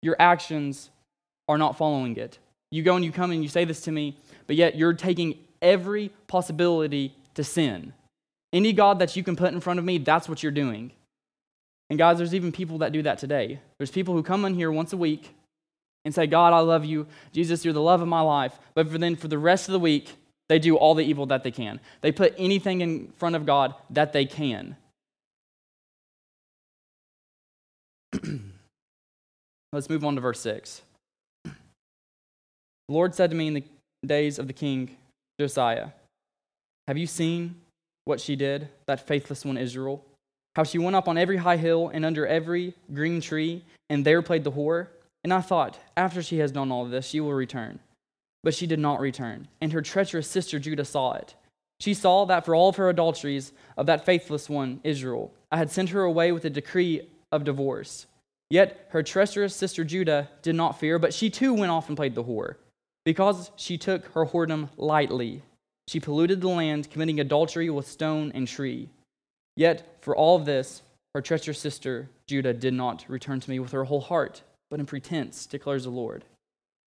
your 0.00 0.16
actions 0.18 0.88
are 1.48 1.58
not 1.58 1.76
following 1.76 2.16
it. 2.16 2.38
You 2.72 2.82
go 2.82 2.96
and 2.96 3.04
you 3.04 3.12
come 3.12 3.30
and 3.30 3.42
you 3.42 3.50
say 3.50 3.66
this 3.66 3.82
to 3.82 3.92
me, 3.92 4.16
but 4.46 4.56
yet 4.56 4.76
you're 4.76 4.94
taking 4.94 5.38
every 5.60 6.10
possibility 6.26 7.14
to 7.34 7.44
sin. 7.44 7.92
Any 8.50 8.72
God 8.72 8.98
that 8.98 9.14
you 9.14 9.22
can 9.22 9.36
put 9.36 9.52
in 9.52 9.60
front 9.60 9.78
of 9.78 9.84
me, 9.84 9.98
that's 9.98 10.26
what 10.26 10.42
you're 10.42 10.50
doing. 10.50 10.90
And 11.90 11.98
guys, 11.98 12.16
there's 12.16 12.34
even 12.34 12.50
people 12.50 12.78
that 12.78 12.92
do 12.92 13.02
that 13.02 13.18
today. 13.18 13.60
There's 13.76 13.90
people 13.90 14.14
who 14.14 14.22
come 14.22 14.46
in 14.46 14.54
here 14.54 14.72
once 14.72 14.94
a 14.94 14.96
week 14.96 15.34
and 16.06 16.14
say, 16.14 16.26
God, 16.26 16.54
I 16.54 16.60
love 16.60 16.86
you. 16.86 17.06
Jesus, 17.32 17.62
you're 17.62 17.74
the 17.74 17.82
love 17.82 18.00
of 18.00 18.08
my 18.08 18.22
life. 18.22 18.58
But 18.74 18.88
for 18.88 18.96
then 18.96 19.16
for 19.16 19.28
the 19.28 19.38
rest 19.38 19.68
of 19.68 19.72
the 19.72 19.78
week, 19.78 20.16
they 20.48 20.58
do 20.58 20.76
all 20.76 20.94
the 20.94 21.04
evil 21.04 21.26
that 21.26 21.44
they 21.44 21.50
can. 21.50 21.78
They 22.00 22.10
put 22.10 22.34
anything 22.38 22.80
in 22.80 23.12
front 23.18 23.36
of 23.36 23.44
God 23.44 23.74
that 23.90 24.14
they 24.14 24.24
can. 24.24 24.76
Let's 29.72 29.90
move 29.90 30.06
on 30.06 30.14
to 30.14 30.22
verse 30.22 30.40
6. 30.40 30.80
The 32.92 32.98
Lord 32.98 33.14
said 33.14 33.30
to 33.30 33.36
me 33.36 33.46
in 33.46 33.54
the 33.54 33.64
days 34.06 34.38
of 34.38 34.48
the 34.48 34.52
king 34.52 34.98
Josiah, 35.40 35.92
Have 36.86 36.98
you 36.98 37.06
seen 37.06 37.56
what 38.04 38.20
she 38.20 38.36
did, 38.36 38.68
that 38.86 39.08
faithless 39.08 39.46
one 39.46 39.56
Israel? 39.56 40.04
How 40.56 40.64
she 40.64 40.76
went 40.76 40.94
up 40.94 41.08
on 41.08 41.16
every 41.16 41.38
high 41.38 41.56
hill 41.56 41.90
and 41.94 42.04
under 42.04 42.26
every 42.26 42.74
green 42.92 43.22
tree, 43.22 43.64
and 43.88 44.04
there 44.04 44.20
played 44.20 44.44
the 44.44 44.52
whore? 44.52 44.88
And 45.24 45.32
I 45.32 45.40
thought, 45.40 45.78
after 45.96 46.22
she 46.22 46.36
has 46.40 46.52
done 46.52 46.70
all 46.70 46.84
this, 46.84 47.06
she 47.06 47.18
will 47.18 47.32
return. 47.32 47.78
But 48.42 48.52
she 48.52 48.66
did 48.66 48.78
not 48.78 49.00
return, 49.00 49.48
and 49.62 49.72
her 49.72 49.80
treacherous 49.80 50.28
sister 50.28 50.58
Judah 50.58 50.84
saw 50.84 51.12
it. 51.12 51.34
She 51.80 51.94
saw 51.94 52.26
that 52.26 52.44
for 52.44 52.54
all 52.54 52.68
of 52.68 52.76
her 52.76 52.90
adulteries 52.90 53.52
of 53.78 53.86
that 53.86 54.04
faithless 54.04 54.50
one, 54.50 54.82
Israel, 54.84 55.32
I 55.50 55.56
had 55.56 55.70
sent 55.70 55.88
her 55.88 56.02
away 56.02 56.30
with 56.30 56.44
a 56.44 56.50
decree 56.50 57.08
of 57.32 57.44
divorce. 57.44 58.04
Yet 58.50 58.88
her 58.90 59.02
treacherous 59.02 59.56
sister 59.56 59.82
Judah 59.82 60.28
did 60.42 60.56
not 60.56 60.78
fear, 60.78 60.98
but 60.98 61.14
she 61.14 61.30
too 61.30 61.54
went 61.54 61.72
off 61.72 61.88
and 61.88 61.96
played 61.96 62.14
the 62.14 62.24
whore. 62.24 62.56
Because 63.04 63.50
she 63.56 63.78
took 63.78 64.06
her 64.12 64.26
whoredom 64.26 64.68
lightly, 64.76 65.42
she 65.88 66.00
polluted 66.00 66.40
the 66.40 66.48
land, 66.48 66.90
committing 66.90 67.18
adultery 67.20 67.68
with 67.68 67.88
stone 67.88 68.30
and 68.34 68.46
tree. 68.46 68.88
Yet, 69.56 69.98
for 70.00 70.16
all 70.16 70.38
this, 70.38 70.82
her 71.14 71.20
treacherous 71.20 71.58
sister 71.58 72.08
Judah 72.26 72.54
did 72.54 72.74
not 72.74 73.04
return 73.08 73.40
to 73.40 73.50
me 73.50 73.58
with 73.58 73.72
her 73.72 73.84
whole 73.84 74.00
heart, 74.00 74.42
but 74.70 74.80
in 74.80 74.86
pretense, 74.86 75.46
declares 75.46 75.84
the 75.84 75.90
Lord. 75.90 76.24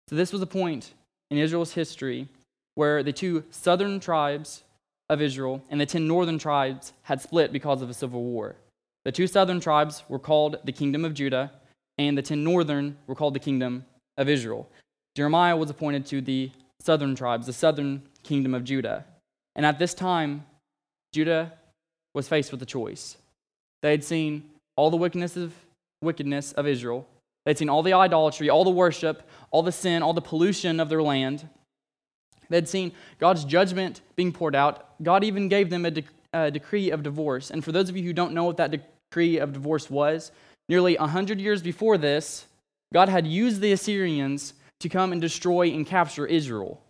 So, 0.09 0.15
this 0.15 0.33
was 0.33 0.41
a 0.41 0.47
point 0.47 0.93
in 1.31 1.37
Israel's 1.37 1.73
history 1.73 2.27
where 2.75 3.01
the 3.01 3.13
two 3.13 3.43
southern 3.49 3.99
tribes 3.99 4.63
of 5.09 5.21
Israel 5.21 5.63
and 5.69 5.79
the 5.79 5.85
ten 5.85 6.07
northern 6.07 6.37
tribes 6.37 6.93
had 7.03 7.21
split 7.21 7.53
because 7.53 7.81
of 7.81 7.89
a 7.89 7.93
civil 7.93 8.23
war. 8.23 8.55
The 9.05 9.11
two 9.11 9.27
southern 9.27 9.59
tribes 9.59 10.03
were 10.07 10.19
called 10.19 10.57
the 10.63 10.71
kingdom 10.71 11.05
of 11.05 11.13
Judah, 11.13 11.51
and 11.97 12.17
the 12.17 12.21
ten 12.21 12.43
northern 12.43 12.97
were 13.07 13.15
called 13.15 13.33
the 13.33 13.39
kingdom 13.39 13.85
of 14.17 14.29
Israel. 14.29 14.69
Jeremiah 15.15 15.55
was 15.55 15.69
appointed 15.69 16.05
to 16.07 16.21
the 16.21 16.51
southern 16.79 17.15
tribes, 17.15 17.45
the 17.45 17.53
southern 17.53 18.03
kingdom 18.23 18.53
of 18.53 18.63
Judah. 18.63 19.05
And 19.55 19.65
at 19.65 19.79
this 19.79 19.93
time, 19.93 20.45
Judah 21.11 21.53
was 22.13 22.27
faced 22.27 22.51
with 22.51 22.61
a 22.61 22.65
choice. 22.65 23.17
They 23.81 23.91
had 23.91 24.03
seen 24.03 24.49
all 24.75 24.89
the 24.89 24.97
wickedness 24.97 25.37
of, 25.37 25.53
wickedness 26.01 26.51
of 26.53 26.67
Israel, 26.67 27.07
they'd 27.45 27.57
seen 27.57 27.69
all 27.69 27.83
the 27.83 27.93
idolatry, 27.93 28.49
all 28.49 28.63
the 28.63 28.69
worship, 28.69 29.27
all 29.51 29.63
the 29.63 29.71
sin, 29.71 30.01
all 30.01 30.13
the 30.13 30.21
pollution 30.21 30.79
of 30.79 30.89
their 30.89 31.03
land. 31.03 31.47
They'd 32.49 32.67
seen 32.67 32.91
God's 33.19 33.45
judgment 33.45 34.01
being 34.15 34.31
poured 34.31 34.55
out. 34.55 35.01
God 35.01 35.23
even 35.23 35.47
gave 35.47 35.69
them 35.69 35.85
a, 35.85 35.91
de- 35.91 36.03
a 36.33 36.51
decree 36.51 36.91
of 36.91 37.03
divorce. 37.03 37.51
And 37.51 37.63
for 37.63 37.71
those 37.71 37.89
of 37.89 37.97
you 37.97 38.03
who 38.03 38.13
don't 38.13 38.33
know 38.33 38.43
what 38.43 38.57
that 38.57 38.71
decree 38.71 39.37
of 39.37 39.53
divorce 39.53 39.89
was, 39.89 40.31
nearly 40.69 40.97
100 40.97 41.39
years 41.39 41.61
before 41.61 41.97
this, 41.97 42.47
God 42.93 43.09
had 43.09 43.25
used 43.25 43.61
the 43.61 43.71
Assyrians 43.71 44.53
to 44.83 44.89
come 44.89 45.11
and 45.11 45.21
destroy 45.21 45.69
and 45.69 45.85
capture 45.85 46.25
Israel. 46.25 46.81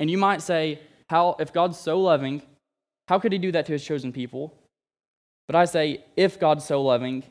And 0.00 0.10
you 0.10 0.18
might 0.18 0.42
say, 0.42 0.80
how 1.08 1.36
if 1.38 1.52
God's 1.52 1.78
so 1.78 2.00
loving, 2.00 2.42
how 3.08 3.18
could 3.18 3.32
he 3.32 3.38
do 3.38 3.52
that 3.52 3.66
to 3.66 3.72
his 3.72 3.84
chosen 3.84 4.12
people? 4.12 4.54
But 5.46 5.54
I 5.54 5.66
say, 5.66 6.04
if 6.16 6.40
God's 6.40 6.64
so 6.64 6.82
loving, 6.82 7.22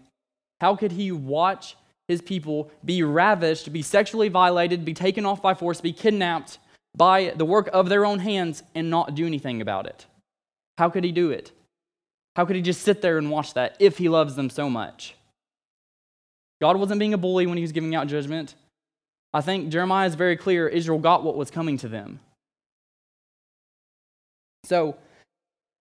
how 0.62 0.76
could 0.76 0.92
he 0.92 1.12
watch 1.12 1.76
his 2.08 2.22
people 2.22 2.72
be 2.86 3.02
ravished, 3.02 3.74
be 3.74 3.82
sexually 3.82 4.30
violated, 4.30 4.86
be 4.86 4.94
taken 4.94 5.26
off 5.26 5.42
by 5.42 5.56
force, 5.56 5.82
be 5.82 5.94
kidnapped 5.94 6.60
by 6.96 7.34
the 7.36 7.46
work 7.46 7.70
of 7.74 7.90
their 7.90 8.06
own 8.06 8.20
hands 8.20 8.62
and 8.76 8.90
not 8.90 9.16
do 9.16 9.26
anything 9.26 9.62
about 9.62 9.88
it? 9.88 10.06
How 10.78 10.90
could 10.90 11.04
he 11.04 11.12
do 11.12 11.32
it? 11.32 11.52
How 12.36 12.46
could 12.46 12.56
he 12.56 12.62
just 12.62 12.82
sit 12.82 13.02
there 13.02 13.18
and 13.18 13.32
watch 13.32 13.56
that 13.56 13.76
if 13.80 13.98
he 13.98 14.10
loves 14.10 14.36
them 14.36 14.50
so 14.50 14.70
much? 14.70 15.16
God 16.62 16.78
wasn't 16.78 17.00
being 17.00 17.14
a 17.16 17.18
bully 17.18 17.48
when 17.48 17.58
he 17.58 17.64
was 17.64 17.72
giving 17.72 17.96
out 17.96 18.08
judgment. 18.08 18.54
I 19.34 19.42
think 19.42 19.70
Jeremiah 19.70 20.08
is 20.08 20.16
very 20.16 20.38
clear 20.38 20.68
Israel 20.68 21.00
got 21.00 21.24
what 21.24 21.36
was 21.36 21.50
coming 21.50 21.78
to 21.78 21.88
them. 21.88 22.20
So, 24.66 24.96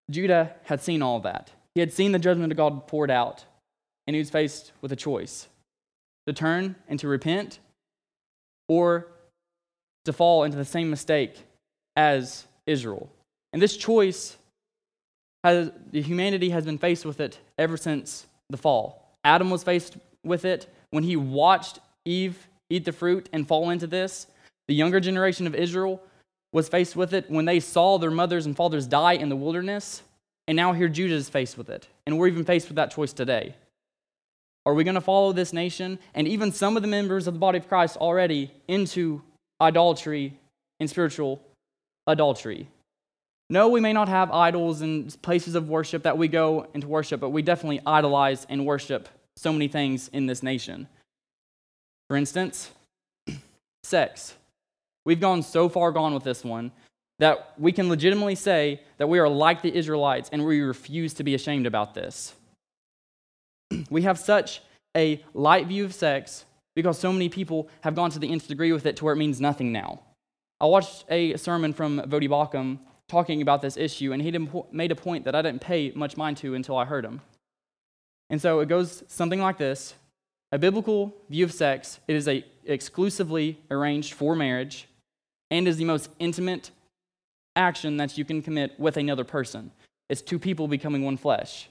Judah 0.10 0.56
had 0.64 0.82
seen 0.82 1.02
all 1.02 1.20
that. 1.22 1.52
He 1.76 1.82
had 1.82 1.94
seen 1.94 2.12
the 2.12 2.20
judgment 2.20 2.52
of 2.52 2.58
God 2.58 2.88
poured 2.88 3.12
out, 3.12 3.46
and 4.08 4.16
he 4.16 4.20
was 4.20 4.30
faced 4.30 4.72
with 4.82 4.92
a 4.92 4.96
choice 4.96 5.48
to 6.28 6.34
turn 6.34 6.76
and 6.88 7.00
to 7.00 7.08
repent, 7.08 7.60
or 8.68 9.08
to 10.06 10.14
fall 10.14 10.44
into 10.44 10.58
the 10.58 10.66
same 10.66 10.90
mistake 10.90 11.36
as 11.96 12.48
Israel. 12.66 13.10
And 13.54 13.62
this 13.62 13.78
choice, 13.78 14.38
has, 15.44 15.72
humanity 15.92 16.50
has 16.50 16.66
been 16.66 16.78
faced 16.78 17.06
with 17.06 17.20
it 17.20 17.40
ever 17.58 17.78
since 17.78 18.28
the 18.50 18.58
fall. 18.58 19.16
Adam 19.24 19.50
was 19.50 19.64
faced 19.64 19.98
with 20.24 20.46
it 20.46 20.74
when 20.92 21.04
he 21.04 21.16
watched 21.16 21.80
Eve 22.06 22.48
eat 22.72 22.86
the 22.86 22.92
fruit 22.92 23.30
and 23.34 23.48
fall 23.48 23.70
into 23.70 23.88
this. 23.88 24.28
The 24.68 24.76
younger 24.76 25.00
generation 25.00 25.48
of 25.48 25.56
Israel 25.56 26.02
was 26.54 26.70
faced 26.70 26.96
with 26.96 27.14
it 27.14 27.30
when 27.30 27.46
they 27.46 27.60
saw 27.60 27.98
their 27.98 28.12
mothers 28.12 28.46
and 28.46 28.56
fathers 28.56 28.88
die 28.88 29.14
in 29.14 29.30
the 29.30 29.36
wilderness. 29.36 30.02
And 30.48 30.56
now 30.56 30.74
here 30.74 30.90
Judah 30.90 31.16
is 31.16 31.30
faced 31.30 31.58
with 31.58 31.70
it. 31.70 31.88
And 32.06 32.18
we're 32.18 32.28
even 32.28 32.46
faced 32.46 32.68
with 32.68 32.76
that 32.76 32.92
choice 32.92 33.14
today. 33.14 33.56
Are 34.66 34.74
we 34.74 34.84
going 34.84 34.96
to 34.96 35.02
follow 35.02 35.32
this 35.32 35.54
nation 35.54 35.98
and 36.14 36.28
even 36.28 36.52
some 36.52 36.76
of 36.76 36.84
the 36.84 36.88
members 36.88 37.28
of 37.28 37.34
the 37.34 37.40
body 37.40 37.58
of 37.58 37.68
Christ 37.68 37.98
already 37.98 38.52
into 38.68 39.22
idolatry 39.60 40.38
and 40.80 40.90
spiritual 40.90 41.42
adultery? 42.06 42.68
No, 43.50 43.68
we 43.68 43.82
may 43.82 43.92
not 43.92 44.08
have 44.08 44.32
idols 44.32 44.82
and 44.82 45.20
places 45.22 45.56
of 45.56 45.68
worship 45.68 46.04
that 46.04 46.18
we 46.18 46.28
go 46.28 46.68
into 46.74 46.88
worship, 46.88 47.20
but 47.20 47.32
we 47.32 47.42
definitely 47.42 47.82
idolize 47.86 48.46
and 48.50 48.66
worship 48.66 49.10
so 49.36 49.52
many 49.52 49.68
things 49.68 50.10
in 50.14 50.26
this 50.26 50.44
nation. 50.44 50.88
For 52.12 52.18
instance, 52.18 52.70
sex. 53.84 54.34
We've 55.06 55.22
gone 55.22 55.44
so 55.44 55.70
far 55.70 55.94
gone 55.94 56.14
with 56.14 56.26
this 56.26 56.44
one 56.44 56.74
that 57.20 57.54
we 57.58 57.72
can 57.72 57.88
legitimately 57.88 58.36
say 58.36 58.82
that 58.98 59.08
we 59.08 59.18
are 59.18 59.30
like 59.30 59.62
the 59.62 59.74
Israelites 59.74 60.30
and 60.34 60.46
we 60.46 60.60
refuse 60.60 61.14
to 61.14 61.24
be 61.24 61.36
ashamed 61.36 61.66
about 61.66 61.94
this. 61.94 62.34
we 63.90 64.02
have 64.02 64.20
such 64.20 64.62
a 64.94 65.24
light 65.34 65.68
view 65.68 65.86
of 65.86 65.94
sex 65.94 66.44
because 66.76 67.00
so 67.00 67.14
many 67.14 67.30
people 67.30 67.70
have 67.80 67.96
gone 67.96 68.10
to 68.10 68.20
the 68.20 68.30
nth 68.30 68.46
degree 68.46 68.74
with 68.74 68.86
it 68.86 68.98
to 68.98 69.06
where 69.06 69.14
it 69.14 69.18
means 69.18 69.40
nothing 69.40 69.72
now. 69.72 70.02
I 70.60 70.66
watched 70.66 71.06
a 71.08 71.38
sermon 71.38 71.72
from 71.72 72.02
Voddie 72.02 72.28
Baucham 72.28 72.80
talking 73.08 73.42
about 73.42 73.62
this 73.62 73.78
issue, 73.78 74.12
and 74.12 74.22
he 74.22 74.38
made 74.74 74.92
a 74.92 74.96
point 74.96 75.24
that 75.24 75.34
I 75.34 75.42
didn't 75.42 75.62
pay 75.62 75.94
much 75.96 76.18
mind 76.18 76.36
to 76.40 76.56
until 76.56 76.76
I 76.76 76.84
heard 76.84 77.06
him. 77.06 77.22
And 78.30 78.42
so 78.42 78.60
it 78.60 78.68
goes 78.68 79.02
something 79.08 79.40
like 79.40 79.58
this 79.58 79.94
A 80.52 80.60
biblical 80.60 81.16
view 81.30 81.46
of 81.46 81.54
sex, 81.54 82.00
it 82.08 82.16
is 82.16 82.28
a 82.28 82.44
exclusively 82.66 83.58
arranged 83.70 84.14
for 84.14 84.36
marriage 84.36 84.88
and 85.50 85.68
is 85.68 85.78
the 85.78 85.86
most 85.86 86.10
intimate 86.20 86.72
action 87.56 87.98
that 87.98 88.18
you 88.18 88.26
can 88.26 88.42
commit 88.42 88.80
with 88.80 88.98
another 88.98 89.24
person. 89.24 89.72
It's 90.10 90.22
two 90.22 90.40
people 90.40 90.68
becoming 90.68 91.04
one 91.04 91.18
flesh. 91.18 91.70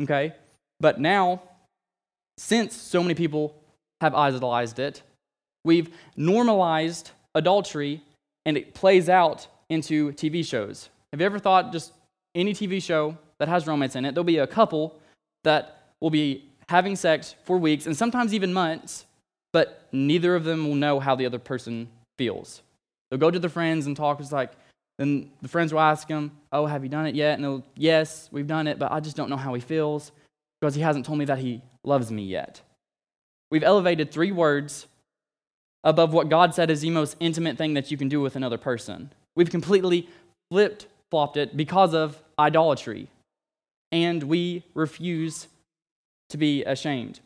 Okay? 0.00 0.34
But 0.80 1.00
now, 1.00 1.42
since 2.38 2.74
so 2.74 3.02
many 3.02 3.14
people 3.14 3.54
have 4.00 4.14
idolized 4.14 4.78
it, 4.78 5.02
we've 5.64 5.90
normalized 6.16 7.10
adultery 7.34 8.02
and 8.44 8.56
it 8.56 8.74
plays 8.74 9.08
out 9.08 9.46
into 9.68 10.12
TV 10.12 10.44
shows. 10.44 10.90
Have 11.12 11.20
you 11.20 11.26
ever 11.26 11.38
thought 11.38 11.72
just 11.72 11.92
any 12.34 12.52
TV 12.52 12.82
show 12.82 13.16
that 13.38 13.48
has 13.48 13.66
romance 13.66 13.96
in 13.96 14.04
it, 14.04 14.14
there'll 14.14 14.24
be 14.24 14.38
a 14.38 14.46
couple 14.46 14.98
that 15.44 15.92
will 16.00 16.10
be 16.10 16.51
having 16.68 16.96
sex 16.96 17.34
for 17.44 17.58
weeks 17.58 17.86
and 17.86 17.96
sometimes 17.96 18.34
even 18.34 18.52
months, 18.52 19.06
but 19.52 19.86
neither 19.92 20.34
of 20.34 20.44
them 20.44 20.66
will 20.66 20.74
know 20.74 21.00
how 21.00 21.14
the 21.14 21.26
other 21.26 21.38
person 21.38 21.88
feels. 22.18 22.62
They'll 23.10 23.20
go 23.20 23.30
to 23.30 23.38
their 23.38 23.50
friends 23.50 23.86
and 23.86 23.96
talk. 23.96 24.20
It's 24.20 24.32
like, 24.32 24.52
then 24.98 25.30
the 25.42 25.48
friends 25.48 25.72
will 25.72 25.80
ask 25.80 26.08
them, 26.08 26.32
Oh, 26.52 26.66
have 26.66 26.82
you 26.82 26.88
done 26.88 27.06
it 27.06 27.14
yet? 27.14 27.34
And 27.34 27.44
they'll, 27.44 27.64
Yes, 27.76 28.28
we've 28.32 28.46
done 28.46 28.66
it, 28.66 28.78
but 28.78 28.92
I 28.92 29.00
just 29.00 29.16
don't 29.16 29.30
know 29.30 29.36
how 29.36 29.54
he 29.54 29.60
feels 29.60 30.12
because 30.60 30.74
he 30.74 30.82
hasn't 30.82 31.06
told 31.06 31.18
me 31.18 31.24
that 31.26 31.38
he 31.38 31.60
loves 31.84 32.10
me 32.10 32.22
yet. 32.22 32.60
We've 33.50 33.64
elevated 33.64 34.10
three 34.10 34.32
words 34.32 34.86
above 35.84 36.12
what 36.12 36.28
God 36.28 36.54
said 36.54 36.70
is 36.70 36.80
the 36.80 36.90
most 36.90 37.16
intimate 37.20 37.58
thing 37.58 37.74
that 37.74 37.90
you 37.90 37.96
can 37.96 38.08
do 38.08 38.20
with 38.20 38.36
another 38.36 38.58
person. 38.58 39.10
We've 39.34 39.50
completely 39.50 40.08
flipped 40.50 40.86
flopped 41.12 41.36
it 41.36 41.54
because 41.54 41.92
of 41.92 42.22
idolatry, 42.38 43.06
and 43.92 44.22
we 44.22 44.64
refuse 44.72 45.46
to 46.32 46.38
be 46.38 46.64
ashamed. 46.64 47.20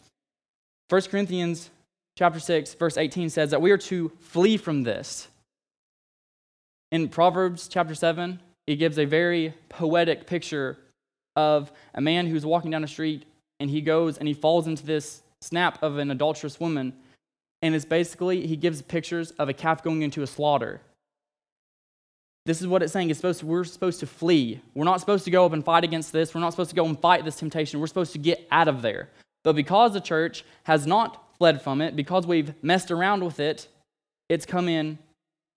1 0.89 1.03
Corinthians 1.03 1.71
chapter 2.17 2.39
6 2.39 2.75
verse 2.75 2.97
18 2.97 3.31
says 3.31 3.51
that 3.51 3.63
we 3.63 3.71
are 3.71 3.79
to 3.79 4.13
flee 4.21 4.57
from 4.57 4.83
this. 4.83 5.29
In 6.93 7.09
Proverbs 7.09 7.69
chapter 7.69 7.95
7, 7.95 8.41
it 8.67 8.77
gives 8.77 8.99
a 8.99 9.05
very 9.05 9.55
poetic 9.69 10.27
picture 10.27 10.79
of 11.35 11.73
a 11.95 12.01
man 12.01 12.27
who's 12.27 12.47
walking 12.47 12.71
down 12.71 12.85
a 12.85 12.89
street 12.89 13.25
and 13.61 13.71
he 13.71 13.81
goes 13.81 14.19
and 14.19 14.29
he 14.29 14.35
falls 14.35 14.67
into 14.67 14.85
this 14.85 15.23
snap 15.41 15.83
of 15.83 15.99
an 15.99 16.11
adulterous 16.11 16.61
woman. 16.61 16.93
And 17.63 17.75
it's 17.75 17.85
basically, 17.85 18.47
he 18.47 18.57
gives 18.57 18.83
pictures 18.83 19.31
of 19.33 19.49
a 19.49 19.53
calf 19.53 19.83
going 19.83 20.03
into 20.03 20.23
a 20.23 20.27
slaughter. 20.27 20.81
This 22.47 22.61
is 22.61 22.69
what 22.69 22.81
it's 22.81 22.93
saying. 22.93 23.11
It's 23.11 23.19
supposed 23.19 23.41
to, 23.41 23.47
we're 23.47 23.65
supposed 23.65 24.01
to 24.01 24.07
flee. 24.07 24.61
We're 24.73 24.85
not 24.85 25.01
supposed 25.01 25.25
to 25.25 25.33
go 25.33 25.45
up 25.45 25.53
and 25.53 25.65
fight 25.65 25.83
against 25.83 26.13
this. 26.13 26.33
We're 26.33 26.41
not 26.41 26.53
supposed 26.53 26.71
to 26.71 26.77
go 26.77 26.87
and 26.87 26.99
fight 26.99 27.25
this 27.25 27.37
temptation. 27.37 27.81
We're 27.81 27.89
supposed 27.89 28.13
to 28.13 28.19
get 28.19 28.47
out 28.53 28.69
of 28.69 28.83
there. 28.83 29.11
But 29.43 29.57
because 29.57 29.93
the 29.93 30.01
church 30.01 30.45
has 30.63 30.87
not 30.87 31.25
fled 31.39 31.61
from 31.61 31.81
it, 31.81 31.97
because 31.97 32.25
we've 32.25 32.55
messed 32.63 32.93
around 32.93 33.25
with 33.25 33.41
it, 33.41 33.67
it's 34.29 34.47
come 34.47 34.69
in 34.69 34.99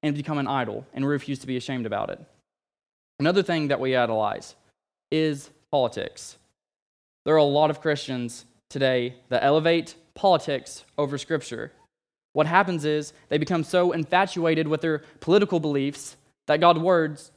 and 0.01 0.15
become 0.15 0.39
an 0.39 0.47
idol, 0.47 0.85
and 0.93 1.05
we 1.05 1.11
refuse 1.11 1.39
to 1.39 1.47
be 1.47 1.57
ashamed 1.57 1.85
about 1.85 2.09
it. 2.09 2.19
Another 3.19 3.43
thing 3.43 3.67
that 3.67 3.79
we 3.79 3.95
idolize 3.95 4.55
is 5.11 5.51
politics. 5.71 6.37
There 7.25 7.35
are 7.35 7.37
a 7.37 7.43
lot 7.43 7.69
of 7.69 7.81
Christians 7.81 8.45
today 8.69 9.13
that 9.29 9.43
elevate 9.43 9.93
politics 10.15 10.85
over 10.97 11.17
Scripture. 11.17 11.71
What 12.33 12.47
happens 12.47 12.85
is 12.85 13.13
they 13.27 13.37
become 13.37 13.63
so 13.63 13.91
infatuated 13.91 14.67
with 14.67 14.81
their 14.81 15.03
political 15.19 15.59
beliefs 15.59 16.15
that 16.49 16.59
God's 16.59 16.79
words 16.79 17.31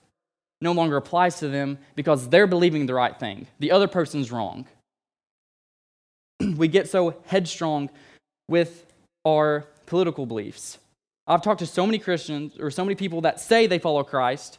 no 0.62 0.72
longer 0.72 0.96
applies 0.96 1.38
to 1.40 1.48
them 1.48 1.76
because 1.94 2.30
they're 2.30 2.46
believing 2.46 2.86
the 2.86 2.94
right 2.94 3.14
thing. 3.20 3.46
The 3.58 3.70
other 3.70 3.86
person's 3.86 4.32
wrong. 4.32 4.64
we 6.56 6.66
get 6.66 6.88
so 6.88 7.16
headstrong 7.26 7.90
with 8.48 8.86
our 9.26 9.66
political 9.84 10.24
beliefs. 10.24 10.78
I've 11.26 11.42
talked 11.42 11.58
to 11.58 11.66
so 11.66 11.84
many 11.84 11.98
Christians 11.98 12.58
or 12.58 12.70
so 12.70 12.86
many 12.86 12.94
people 12.94 13.20
that 13.20 13.38
say 13.38 13.66
they 13.66 13.78
follow 13.78 14.02
Christ, 14.02 14.58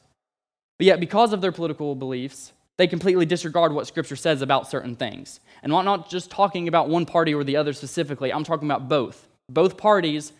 but 0.77 0.85
yet 0.85 0.99
because 0.99 1.33
of 1.33 1.41
their 1.41 1.51
political 1.51 1.95
beliefs, 1.95 2.53
they 2.77 2.85
completely 2.85 3.25
disregard 3.25 3.73
what 3.73 3.87
Scripture 3.87 4.15
says 4.15 4.43
about 4.43 4.69
certain 4.69 4.95
things. 4.95 5.39
And 5.63 5.73
I'm 5.73 5.83
not 5.83 6.11
just 6.11 6.29
talking 6.29 6.67
about 6.67 6.89
one 6.89 7.07
party 7.07 7.33
or 7.33 7.43
the 7.43 7.55
other 7.55 7.73
specifically, 7.73 8.31
I'm 8.31 8.43
talking 8.43 8.67
about 8.67 8.87
both. 8.87 9.27
Both 9.49 9.77
parties 9.77 10.31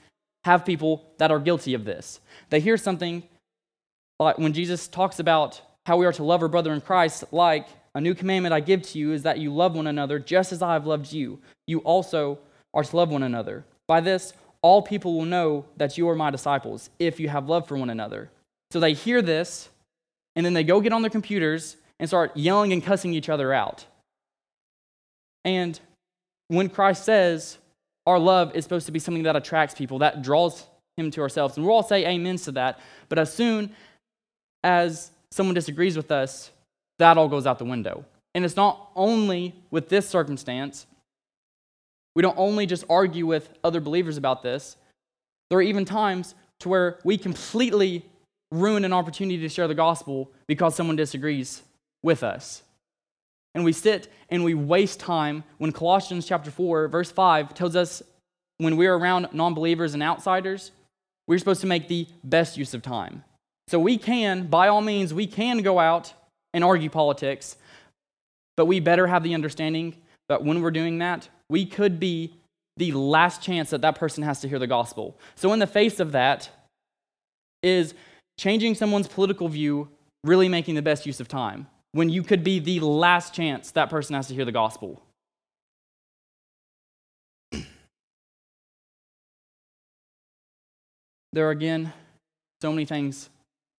have 0.43 0.65
people 0.65 1.03
that 1.17 1.31
are 1.31 1.39
guilty 1.39 1.73
of 1.73 1.83
this. 1.83 2.19
They 2.51 2.59
hear 2.59 2.77
something 2.77 3.23
like 4.23 4.37
when 4.37 4.53
Jesus 4.53 4.87
talks 4.87 5.19
about 5.19 5.61
how 5.85 5.97
we 5.97 6.05
are 6.05 6.13
to 6.13 6.23
love 6.23 6.41
our 6.41 6.47
brother 6.47 6.73
in 6.73 6.81
Christ, 6.81 7.25
like 7.31 7.67
a 7.95 8.01
new 8.01 8.15
commandment 8.15 8.53
I 8.53 8.59
give 8.59 8.81
to 8.83 8.99
you 8.99 9.13
is 9.13 9.23
that 9.23 9.39
you 9.39 9.53
love 9.53 9.75
one 9.75 9.87
another 9.87 10.19
just 10.19 10.51
as 10.51 10.61
I 10.61 10.73
have 10.73 10.87
loved 10.87 11.11
you. 11.11 11.39
You 11.67 11.79
also 11.79 12.39
are 12.73 12.83
to 12.83 12.95
love 12.95 13.09
one 13.09 13.23
another. 13.23 13.65
By 13.87 14.01
this, 14.01 14.33
all 14.61 14.81
people 14.81 15.13
will 15.13 15.25
know 15.25 15.65
that 15.77 15.97
you 15.97 16.09
are 16.09 16.15
my 16.15 16.31
disciples 16.31 16.89
if 16.97 17.19
you 17.19 17.29
have 17.29 17.49
love 17.49 17.67
for 17.67 17.77
one 17.77 17.89
another. 17.89 18.31
So 18.71 18.79
they 18.79 18.93
hear 18.93 19.21
this, 19.21 19.69
and 20.35 20.45
then 20.45 20.53
they 20.53 20.63
go 20.63 20.81
get 20.81 20.93
on 20.93 21.01
their 21.01 21.11
computers 21.11 21.77
and 21.99 22.09
start 22.09 22.35
yelling 22.35 22.73
and 22.73 22.83
cussing 22.83 23.13
each 23.13 23.29
other 23.29 23.53
out. 23.53 23.85
And 25.45 25.79
when 26.47 26.69
Christ 26.69 27.05
says 27.05 27.57
our 28.07 28.17
love 28.17 28.55
is 28.55 28.63
supposed 28.63 28.85
to 28.87 28.91
be 28.91 28.99
something 28.99 29.23
that 29.23 29.35
attracts 29.35 29.75
people, 29.75 29.99
that 29.99 30.21
draws 30.21 30.65
him 30.97 31.11
to 31.11 31.21
ourselves, 31.21 31.57
and 31.57 31.65
we'll 31.65 31.75
all 31.75 31.83
say 31.83 32.05
amens 32.05 32.45
to 32.45 32.53
that, 32.53 32.79
but 33.09 33.19
as 33.19 33.33
soon 33.33 33.71
as 34.63 35.11
someone 35.31 35.55
disagrees 35.55 35.97
with 35.97 36.11
us, 36.11 36.51
that 36.99 37.17
all 37.17 37.27
goes 37.27 37.45
out 37.45 37.59
the 37.59 37.65
window. 37.65 38.05
And 38.35 38.45
it's 38.45 38.55
not 38.55 38.89
only 38.95 39.55
with 39.71 39.89
this 39.89 40.07
circumstance, 40.07 40.85
we 42.15 42.21
don't 42.21 42.37
only 42.37 42.65
just 42.65 42.85
argue 42.89 43.25
with 43.25 43.49
other 43.63 43.79
believers 43.79 44.17
about 44.17 44.43
this, 44.43 44.77
there 45.49 45.59
are 45.59 45.63
even 45.63 45.85
times 45.85 46.35
to 46.59 46.69
where 46.69 46.99
we 47.03 47.17
completely 47.17 48.05
ruin 48.51 48.85
an 48.85 48.93
opportunity 48.93 49.39
to 49.39 49.49
share 49.49 49.67
the 49.67 49.75
gospel 49.75 50.31
because 50.47 50.75
someone 50.75 50.95
disagrees 50.95 51.63
with 52.03 52.23
us. 52.23 52.63
And 53.55 53.63
we 53.63 53.73
sit 53.73 54.11
and 54.29 54.43
we 54.43 54.53
waste 54.53 54.99
time 54.99 55.43
when 55.57 55.71
Colossians 55.71 56.25
chapter 56.25 56.51
4 56.51 56.87
verse 56.87 57.11
5 57.11 57.53
tells 57.53 57.75
us 57.75 58.01
when 58.57 58.77
we're 58.77 58.95
around 58.95 59.29
non-believers 59.33 59.93
and 59.93 60.03
outsiders, 60.03 60.71
we're 61.27 61.39
supposed 61.39 61.61
to 61.61 61.67
make 61.67 61.87
the 61.87 62.07
best 62.23 62.57
use 62.57 62.73
of 62.73 62.81
time. 62.81 63.23
So 63.67 63.79
we 63.79 63.97
can, 63.97 64.47
by 64.47 64.67
all 64.67 64.81
means, 64.81 65.13
we 65.13 65.27
can 65.27 65.59
go 65.59 65.79
out 65.79 66.13
and 66.53 66.63
argue 66.63 66.89
politics, 66.89 67.55
but 68.55 68.65
we 68.65 68.79
better 68.79 69.07
have 69.07 69.23
the 69.23 69.33
understanding 69.33 69.95
that 70.29 70.43
when 70.43 70.61
we're 70.61 70.71
doing 70.71 70.99
that, 70.99 71.29
we 71.49 71.65
could 71.65 71.99
be 71.99 72.33
the 72.77 72.91
last 72.91 73.41
chance 73.41 73.69
that 73.69 73.81
that 73.81 73.95
person 73.95 74.23
has 74.23 74.41
to 74.41 74.49
hear 74.49 74.59
the 74.59 74.67
gospel. 74.67 75.17
So, 75.35 75.53
in 75.53 75.59
the 75.59 75.67
face 75.67 75.99
of 75.99 76.11
that, 76.13 76.49
is 77.61 77.93
changing 78.37 78.75
someone's 78.75 79.07
political 79.07 79.47
view 79.47 79.89
really 80.23 80.49
making 80.49 80.75
the 80.75 80.81
best 80.81 81.05
use 81.05 81.19
of 81.19 81.27
time 81.27 81.67
when 81.93 82.09
you 82.09 82.23
could 82.23 82.43
be 82.43 82.59
the 82.59 82.79
last 82.81 83.33
chance 83.33 83.71
that 83.71 83.89
person 83.89 84.15
has 84.15 84.27
to 84.27 84.33
hear 84.33 84.45
the 84.45 84.51
gospel? 84.51 85.01
there 91.31 91.47
are 91.47 91.51
again 91.51 91.91
so 92.61 92.71
many 92.71 92.85
things 92.85 93.29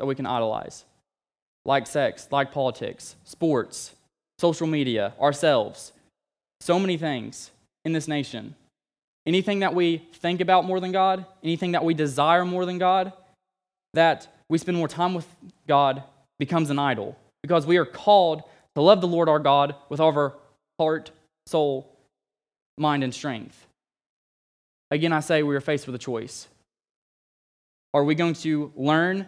that 0.05 0.09
we 0.09 0.15
can 0.15 0.27
idolize 0.27 0.85
like 1.65 1.87
sex, 1.87 2.29
like 2.31 2.53
politics, 2.53 3.17
sports, 3.25 3.93
social 4.39 4.67
media, 4.67 5.15
ourselves. 5.19 5.93
So 6.61 6.79
many 6.79 6.99
things 6.99 7.51
in 7.87 7.95
this 7.95 8.07
nation. 8.07 8.55
Anything 9.27 9.61
that 9.61 9.75
we 9.75 10.07
think 10.17 10.43
about 10.43 10.67
more 10.67 10.79
than 10.79 10.93
God, 10.93 11.25
anything 11.43 11.73
that 11.73 11.83
we 11.83 11.95
desire 11.95 12.45
more 12.45 12.67
than 12.67 12.77
God, 12.77 13.15
that 13.95 14.29
we 14.51 14.59
spend 14.59 14.77
more 14.77 14.89
time 14.89 15.15
with 15.15 15.27
God 15.67 16.03
becomes 16.39 16.69
an 16.69 16.79
idol 16.79 17.17
because 17.43 17.65
we 17.65 17.79
are 17.79 17.87
called 17.87 18.43
to 18.75 18.83
love 18.83 19.01
the 19.01 19.09
Lord 19.09 19.31
our 19.31 19.39
God 19.39 19.75
with 19.89 20.01
all 20.01 20.11
of 20.11 20.17
our 20.19 20.35
heart, 20.79 21.13
soul, 21.47 21.91
mind, 22.77 23.03
and 23.03 23.15
strength. 23.15 23.67
Again, 24.91 25.15
I 25.15 25.21
say 25.21 25.43
we 25.43 25.57
are 25.57 25.63
faced 25.63 25.87
with 25.87 25.95
a 25.95 25.99
choice. 25.99 26.47
Are 27.95 28.05
we 28.05 28.15
going 28.15 28.35
to 28.35 28.71
learn 28.77 29.27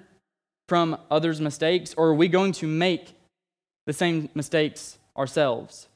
from 0.68 0.98
others' 1.10 1.40
mistakes, 1.40 1.94
or 1.96 2.08
are 2.08 2.14
we 2.14 2.28
going 2.28 2.52
to 2.52 2.66
make 2.66 3.14
the 3.86 3.92
same 3.92 4.28
mistakes 4.34 4.98
ourselves? 5.16 5.88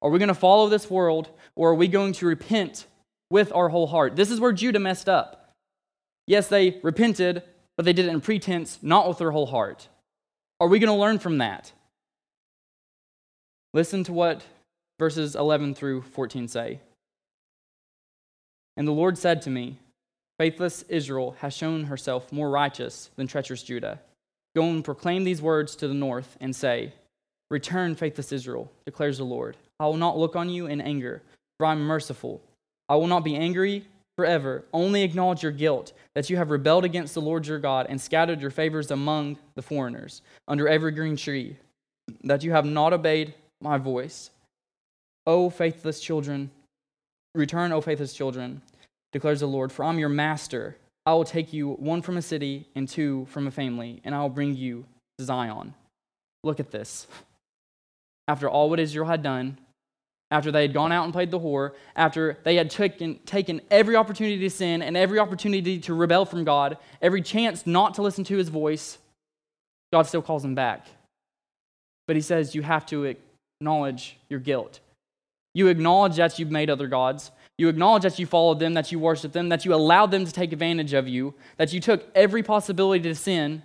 Are 0.00 0.10
we 0.10 0.18
going 0.18 0.28
to 0.28 0.34
follow 0.34 0.68
this 0.68 0.90
world, 0.90 1.28
or 1.54 1.70
are 1.70 1.74
we 1.74 1.88
going 1.88 2.12
to 2.14 2.26
repent 2.26 2.86
with 3.30 3.52
our 3.52 3.68
whole 3.68 3.86
heart? 3.86 4.16
This 4.16 4.30
is 4.30 4.40
where 4.40 4.52
Judah 4.52 4.78
messed 4.78 5.08
up. 5.08 5.54
Yes, 6.26 6.48
they 6.48 6.78
repented, 6.82 7.42
but 7.76 7.84
they 7.84 7.92
did 7.92 8.06
it 8.06 8.12
in 8.12 8.20
pretense, 8.20 8.78
not 8.82 9.08
with 9.08 9.18
their 9.18 9.30
whole 9.30 9.46
heart. 9.46 9.88
Are 10.60 10.68
we 10.68 10.78
going 10.78 10.94
to 10.94 11.00
learn 11.00 11.18
from 11.18 11.38
that? 11.38 11.72
Listen 13.74 14.04
to 14.04 14.12
what 14.12 14.44
verses 14.98 15.34
11 15.34 15.74
through 15.74 16.02
14 16.02 16.46
say. 16.46 16.78
And 18.76 18.86
the 18.86 18.92
Lord 18.92 19.18
said 19.18 19.42
to 19.42 19.50
me, 19.50 19.78
Faithless 20.38 20.82
Israel 20.88 21.36
has 21.40 21.54
shown 21.54 21.84
herself 21.84 22.32
more 22.32 22.50
righteous 22.50 23.10
than 23.16 23.26
treacherous 23.26 23.62
Judah. 23.62 24.00
Go 24.54 24.64
and 24.64 24.84
proclaim 24.84 25.24
these 25.24 25.40
words 25.42 25.74
to 25.76 25.88
the 25.88 25.94
north 25.94 26.36
and 26.40 26.54
say, 26.54 26.92
Return, 27.50 27.94
faithless 27.94 28.32
Israel, 28.32 28.70
declares 28.86 29.18
the 29.18 29.24
Lord. 29.24 29.56
I 29.78 29.86
will 29.86 29.96
not 29.96 30.18
look 30.18 30.36
on 30.36 30.48
you 30.48 30.66
in 30.66 30.80
anger, 30.80 31.22
for 31.58 31.66
I 31.66 31.72
am 31.72 31.82
merciful. 31.82 32.40
I 32.88 32.96
will 32.96 33.06
not 33.06 33.24
be 33.24 33.36
angry 33.36 33.86
forever. 34.16 34.64
Only 34.72 35.02
acknowledge 35.02 35.42
your 35.42 35.52
guilt, 35.52 35.92
that 36.14 36.30
you 36.30 36.36
have 36.36 36.50
rebelled 36.50 36.84
against 36.84 37.14
the 37.14 37.20
Lord 37.20 37.46
your 37.46 37.58
God 37.58 37.86
and 37.88 38.00
scattered 38.00 38.40
your 38.40 38.50
favors 38.50 38.90
among 38.90 39.38
the 39.54 39.62
foreigners, 39.62 40.22
under 40.48 40.68
every 40.68 40.92
green 40.92 41.16
tree, 41.16 41.56
that 42.24 42.42
you 42.42 42.52
have 42.52 42.66
not 42.66 42.92
obeyed 42.92 43.34
my 43.60 43.78
voice. 43.78 44.30
O 45.26 45.50
faithless 45.50 46.00
children, 46.00 46.50
return, 47.34 47.72
O 47.72 47.80
faithless 47.80 48.12
children, 48.12 48.62
declares 49.12 49.40
the 49.40 49.46
Lord, 49.46 49.72
for 49.72 49.84
I'm 49.84 49.98
your 49.98 50.08
master. 50.08 50.76
I 51.04 51.14
will 51.14 51.24
take 51.24 51.52
you 51.52 51.72
one 51.72 52.02
from 52.02 52.16
a 52.16 52.22
city 52.22 52.68
and 52.74 52.88
two 52.88 53.26
from 53.30 53.46
a 53.46 53.50
family, 53.50 54.00
and 54.04 54.14
I 54.14 54.22
will 54.22 54.28
bring 54.28 54.56
you 54.56 54.84
to 55.18 55.24
Zion. 55.24 55.74
Look 56.44 56.60
at 56.60 56.70
this. 56.70 57.06
After 58.28 58.48
all 58.48 58.70
what 58.70 58.78
Israel 58.78 59.06
had 59.06 59.22
done, 59.22 59.58
after 60.30 60.50
they 60.50 60.62
had 60.62 60.72
gone 60.72 60.92
out 60.92 61.04
and 61.04 61.12
played 61.12 61.30
the 61.30 61.38
whore, 61.38 61.72
after 61.94 62.38
they 62.44 62.56
had 62.56 62.70
taken, 62.70 63.18
taken 63.26 63.60
every 63.70 63.96
opportunity 63.96 64.38
to 64.38 64.50
sin 64.50 64.80
and 64.80 64.96
every 64.96 65.18
opportunity 65.18 65.78
to 65.80 65.92
rebel 65.92 66.24
from 66.24 66.44
God, 66.44 66.78
every 67.02 67.20
chance 67.20 67.66
not 67.66 67.94
to 67.94 68.02
listen 68.02 68.24
to 68.24 68.36
his 68.36 68.48
voice, 68.48 68.96
God 69.92 70.06
still 70.06 70.22
calls 70.22 70.42
them 70.42 70.54
back. 70.54 70.86
But 72.06 72.16
he 72.16 72.22
says 72.22 72.54
you 72.54 72.62
have 72.62 72.86
to 72.86 73.14
acknowledge 73.60 74.16
your 74.30 74.40
guilt. 74.40 74.80
You 75.54 75.68
acknowledge 75.68 76.16
that 76.16 76.38
you've 76.38 76.50
made 76.50 76.70
other 76.70 76.86
gods. 76.86 77.30
You 77.58 77.68
acknowledge 77.68 78.02
that 78.02 78.18
you 78.18 78.26
followed 78.26 78.58
them, 78.58 78.74
that 78.74 78.90
you 78.90 78.98
worshiped 78.98 79.34
them, 79.34 79.48
that 79.50 79.64
you 79.64 79.74
allowed 79.74 80.10
them 80.10 80.24
to 80.24 80.32
take 80.32 80.52
advantage 80.52 80.92
of 80.94 81.06
you, 81.06 81.34
that 81.58 81.72
you 81.72 81.80
took 81.80 82.04
every 82.14 82.42
possibility 82.42 83.02
to 83.04 83.14
sin. 83.14 83.62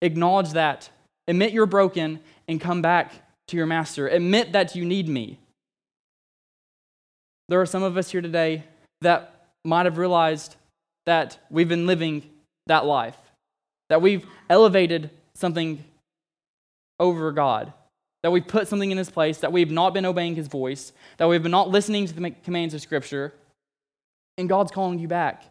Acknowledge 0.00 0.50
that. 0.52 0.88
Admit 1.28 1.52
you're 1.52 1.66
broken 1.66 2.20
and 2.48 2.60
come 2.60 2.82
back 2.82 3.12
to 3.48 3.56
your 3.56 3.66
master. 3.66 4.08
Admit 4.08 4.52
that 4.52 4.74
you 4.74 4.84
need 4.84 5.08
me. 5.08 5.38
There 7.48 7.60
are 7.60 7.66
some 7.66 7.82
of 7.82 7.96
us 7.96 8.10
here 8.10 8.22
today 8.22 8.64
that 9.02 9.48
might 9.64 9.86
have 9.86 9.98
realized 9.98 10.56
that 11.06 11.38
we've 11.50 11.68
been 11.68 11.86
living 11.86 12.22
that 12.66 12.86
life, 12.86 13.16
that 13.88 14.00
we've 14.00 14.24
elevated 14.48 15.10
something 15.34 15.84
over 16.98 17.32
God, 17.32 17.72
that 18.22 18.30
we've 18.30 18.46
put 18.46 18.68
something 18.68 18.90
in 18.90 18.98
his 18.98 19.10
place, 19.10 19.38
that 19.38 19.52
we've 19.52 19.70
not 19.70 19.94
been 19.94 20.06
obeying 20.06 20.36
his 20.36 20.46
voice, 20.46 20.92
that 21.18 21.28
we've 21.28 21.42
been 21.42 21.52
not 21.52 21.70
listening 21.70 22.06
to 22.06 22.14
the 22.14 22.30
commands 22.30 22.74
of 22.74 22.80
Scripture, 22.80 23.34
and 24.38 24.48
God's 24.48 24.70
calling 24.70 24.98
you 24.98 25.08
back. 25.08 25.44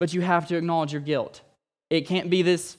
But 0.00 0.12
you 0.12 0.20
have 0.20 0.46
to 0.48 0.56
acknowledge 0.56 0.92
your 0.92 1.02
guilt. 1.02 1.40
It 1.90 2.06
can't 2.06 2.30
be 2.30 2.42
this 2.42 2.76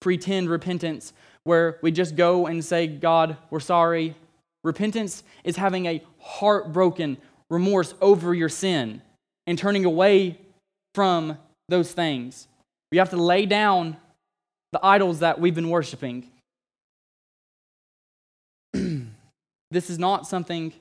pretend 0.00 0.48
repentance 0.48 1.12
where 1.44 1.78
we 1.82 1.90
just 1.90 2.16
go 2.16 2.46
and 2.46 2.64
say, 2.64 2.86
God, 2.86 3.36
we're 3.50 3.60
sorry. 3.60 4.14
Repentance 4.64 5.22
is 5.44 5.56
having 5.56 5.86
a 5.86 6.02
heartbroken 6.18 7.18
remorse 7.50 7.94
over 8.00 8.34
your 8.34 8.48
sin 8.48 9.00
and 9.46 9.58
turning 9.58 9.84
away 9.84 10.38
from 10.94 11.38
those 11.68 11.92
things. 11.92 12.48
We 12.92 12.98
have 12.98 13.10
to 13.10 13.16
lay 13.16 13.46
down 13.46 13.96
the 14.72 14.84
idols 14.84 15.20
that 15.20 15.40
we've 15.40 15.54
been 15.54 15.70
worshiping. 15.70 16.30
This 19.70 19.90
is 19.90 19.98
not 19.98 20.26
something 20.26 20.72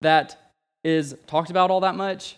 that 0.00 0.52
is 0.84 1.16
talked 1.26 1.50
about 1.50 1.70
all 1.70 1.80
that 1.80 1.94
much, 1.94 2.36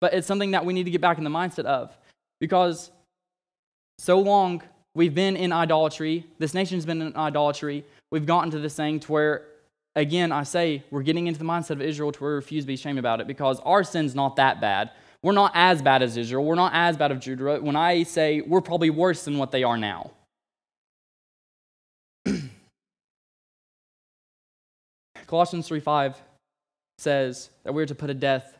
but 0.00 0.14
it's 0.14 0.26
something 0.26 0.52
that 0.52 0.64
we 0.64 0.72
need 0.72 0.84
to 0.84 0.90
get 0.90 1.00
back 1.00 1.18
in 1.18 1.24
the 1.24 1.30
mindset 1.30 1.64
of 1.64 1.96
because 2.40 2.90
so 3.98 4.18
long 4.20 4.62
We've 4.96 5.14
been 5.14 5.36
in 5.36 5.52
idolatry. 5.52 6.24
This 6.38 6.54
nation's 6.54 6.86
been 6.86 7.02
in 7.02 7.16
idolatry. 7.16 7.84
We've 8.12 8.26
gotten 8.26 8.52
to 8.52 8.60
this 8.60 8.76
thing 8.76 9.00
to 9.00 9.12
where, 9.12 9.42
again, 9.96 10.30
I 10.30 10.44
say 10.44 10.84
we're 10.90 11.02
getting 11.02 11.26
into 11.26 11.40
the 11.40 11.44
mindset 11.44 11.70
of 11.70 11.82
Israel 11.82 12.12
to 12.12 12.20
where 12.20 12.30
we 12.30 12.36
refuse 12.36 12.62
to 12.62 12.68
be 12.68 12.74
ashamed 12.74 13.00
about 13.00 13.20
it 13.20 13.26
because 13.26 13.58
our 13.60 13.82
sin's 13.82 14.14
not 14.14 14.36
that 14.36 14.60
bad. 14.60 14.90
We're 15.20 15.32
not 15.32 15.50
as 15.54 15.82
bad 15.82 16.02
as 16.02 16.16
Israel. 16.16 16.44
We're 16.44 16.54
not 16.54 16.72
as 16.74 16.96
bad 16.96 17.10
as 17.10 17.18
Judah. 17.24 17.58
When 17.60 17.74
I 17.74 18.04
say 18.04 18.40
we're 18.40 18.60
probably 18.60 18.90
worse 18.90 19.24
than 19.24 19.36
what 19.36 19.50
they 19.50 19.64
are 19.64 19.76
now. 19.76 20.12
Colossians 25.34 25.68
3:5 25.68 26.14
says 26.98 27.50
that 27.64 27.74
we're 27.74 27.86
to 27.86 27.94
put 27.96 28.06
to 28.06 28.14
death 28.14 28.56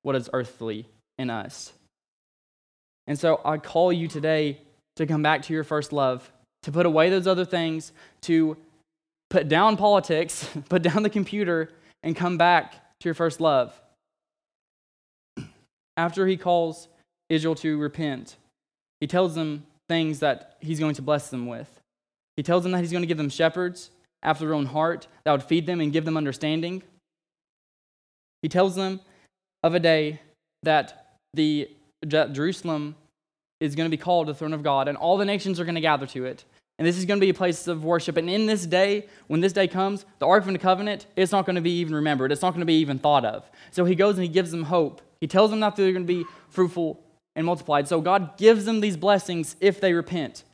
what 0.00 0.16
is 0.16 0.30
earthly 0.32 0.86
in 1.18 1.28
us. 1.28 1.74
And 3.06 3.18
so 3.18 3.42
I 3.44 3.58
call 3.58 3.92
you 3.92 4.08
today 4.08 4.62
to 4.94 5.04
come 5.04 5.22
back 5.22 5.42
to 5.42 5.52
your 5.52 5.62
first 5.62 5.92
love, 5.92 6.32
to 6.62 6.72
put 6.72 6.86
away 6.86 7.10
those 7.10 7.26
other 7.26 7.44
things, 7.44 7.92
to 8.22 8.56
put 9.28 9.46
down 9.46 9.76
politics, 9.76 10.48
put 10.70 10.80
down 10.80 11.02
the 11.02 11.10
computer, 11.10 11.70
and 12.02 12.16
come 12.16 12.38
back 12.38 12.72
to 13.00 13.04
your 13.04 13.14
first 13.14 13.38
love. 13.38 13.78
After 15.98 16.26
he 16.26 16.38
calls 16.38 16.88
Israel 17.28 17.56
to 17.56 17.76
repent, 17.76 18.36
he 19.00 19.06
tells 19.06 19.34
them 19.34 19.66
things 19.86 20.20
that 20.20 20.56
he's 20.60 20.80
going 20.80 20.94
to 20.94 21.02
bless 21.02 21.28
them 21.28 21.46
with. 21.46 21.68
He 22.38 22.42
tells 22.42 22.62
them 22.62 22.72
that 22.72 22.80
he's 22.80 22.90
going 22.90 23.02
to 23.02 23.06
give 23.06 23.18
them 23.18 23.28
shepherds 23.28 23.90
after 24.22 24.44
their 24.44 24.54
own 24.54 24.66
heart 24.66 25.06
that 25.24 25.32
would 25.32 25.42
feed 25.42 25.66
them 25.66 25.80
and 25.80 25.92
give 25.92 26.04
them 26.04 26.16
understanding. 26.16 26.82
He 28.42 28.48
tells 28.48 28.74
them 28.74 29.00
of 29.62 29.74
a 29.74 29.80
day 29.80 30.20
that 30.62 31.16
the 31.34 31.68
that 32.02 32.32
Jerusalem 32.32 32.94
is 33.60 33.74
going 33.74 33.90
to 33.90 33.96
be 33.96 34.00
called 34.00 34.28
the 34.28 34.34
throne 34.34 34.52
of 34.52 34.62
God, 34.62 34.88
and 34.88 34.96
all 34.98 35.16
the 35.16 35.24
nations 35.24 35.58
are 35.58 35.64
going 35.64 35.76
to 35.76 35.80
gather 35.80 36.06
to 36.06 36.26
it. 36.26 36.44
And 36.78 36.86
this 36.86 36.98
is 36.98 37.06
going 37.06 37.18
to 37.18 37.24
be 37.24 37.30
a 37.30 37.34
place 37.34 37.68
of 37.68 37.84
worship. 37.84 38.18
And 38.18 38.28
in 38.28 38.44
this 38.44 38.66
day, 38.66 39.06
when 39.28 39.40
this 39.40 39.54
day 39.54 39.66
comes, 39.66 40.04
the 40.18 40.26
Ark 40.26 40.44
of 40.46 40.52
the 40.52 40.58
Covenant, 40.58 41.06
it's 41.16 41.32
not 41.32 41.46
going 41.46 41.56
to 41.56 41.62
be 41.62 41.78
even 41.78 41.94
remembered. 41.94 42.32
It's 42.32 42.42
not 42.42 42.50
going 42.50 42.60
to 42.60 42.66
be 42.66 42.80
even 42.80 42.98
thought 42.98 43.24
of. 43.24 43.50
So 43.70 43.86
he 43.86 43.94
goes 43.94 44.16
and 44.16 44.22
he 44.22 44.28
gives 44.28 44.50
them 44.50 44.64
hope. 44.64 45.00
He 45.20 45.26
tells 45.26 45.50
them 45.50 45.60
that 45.60 45.74
they're 45.74 45.92
going 45.92 46.06
to 46.06 46.12
be 46.12 46.24
fruitful 46.50 47.00
and 47.34 47.46
multiplied. 47.46 47.88
So 47.88 48.02
God 48.02 48.36
gives 48.36 48.66
them 48.66 48.80
these 48.80 48.96
blessings 48.96 49.56
if 49.60 49.80
they 49.80 49.94
repent. 49.94 50.44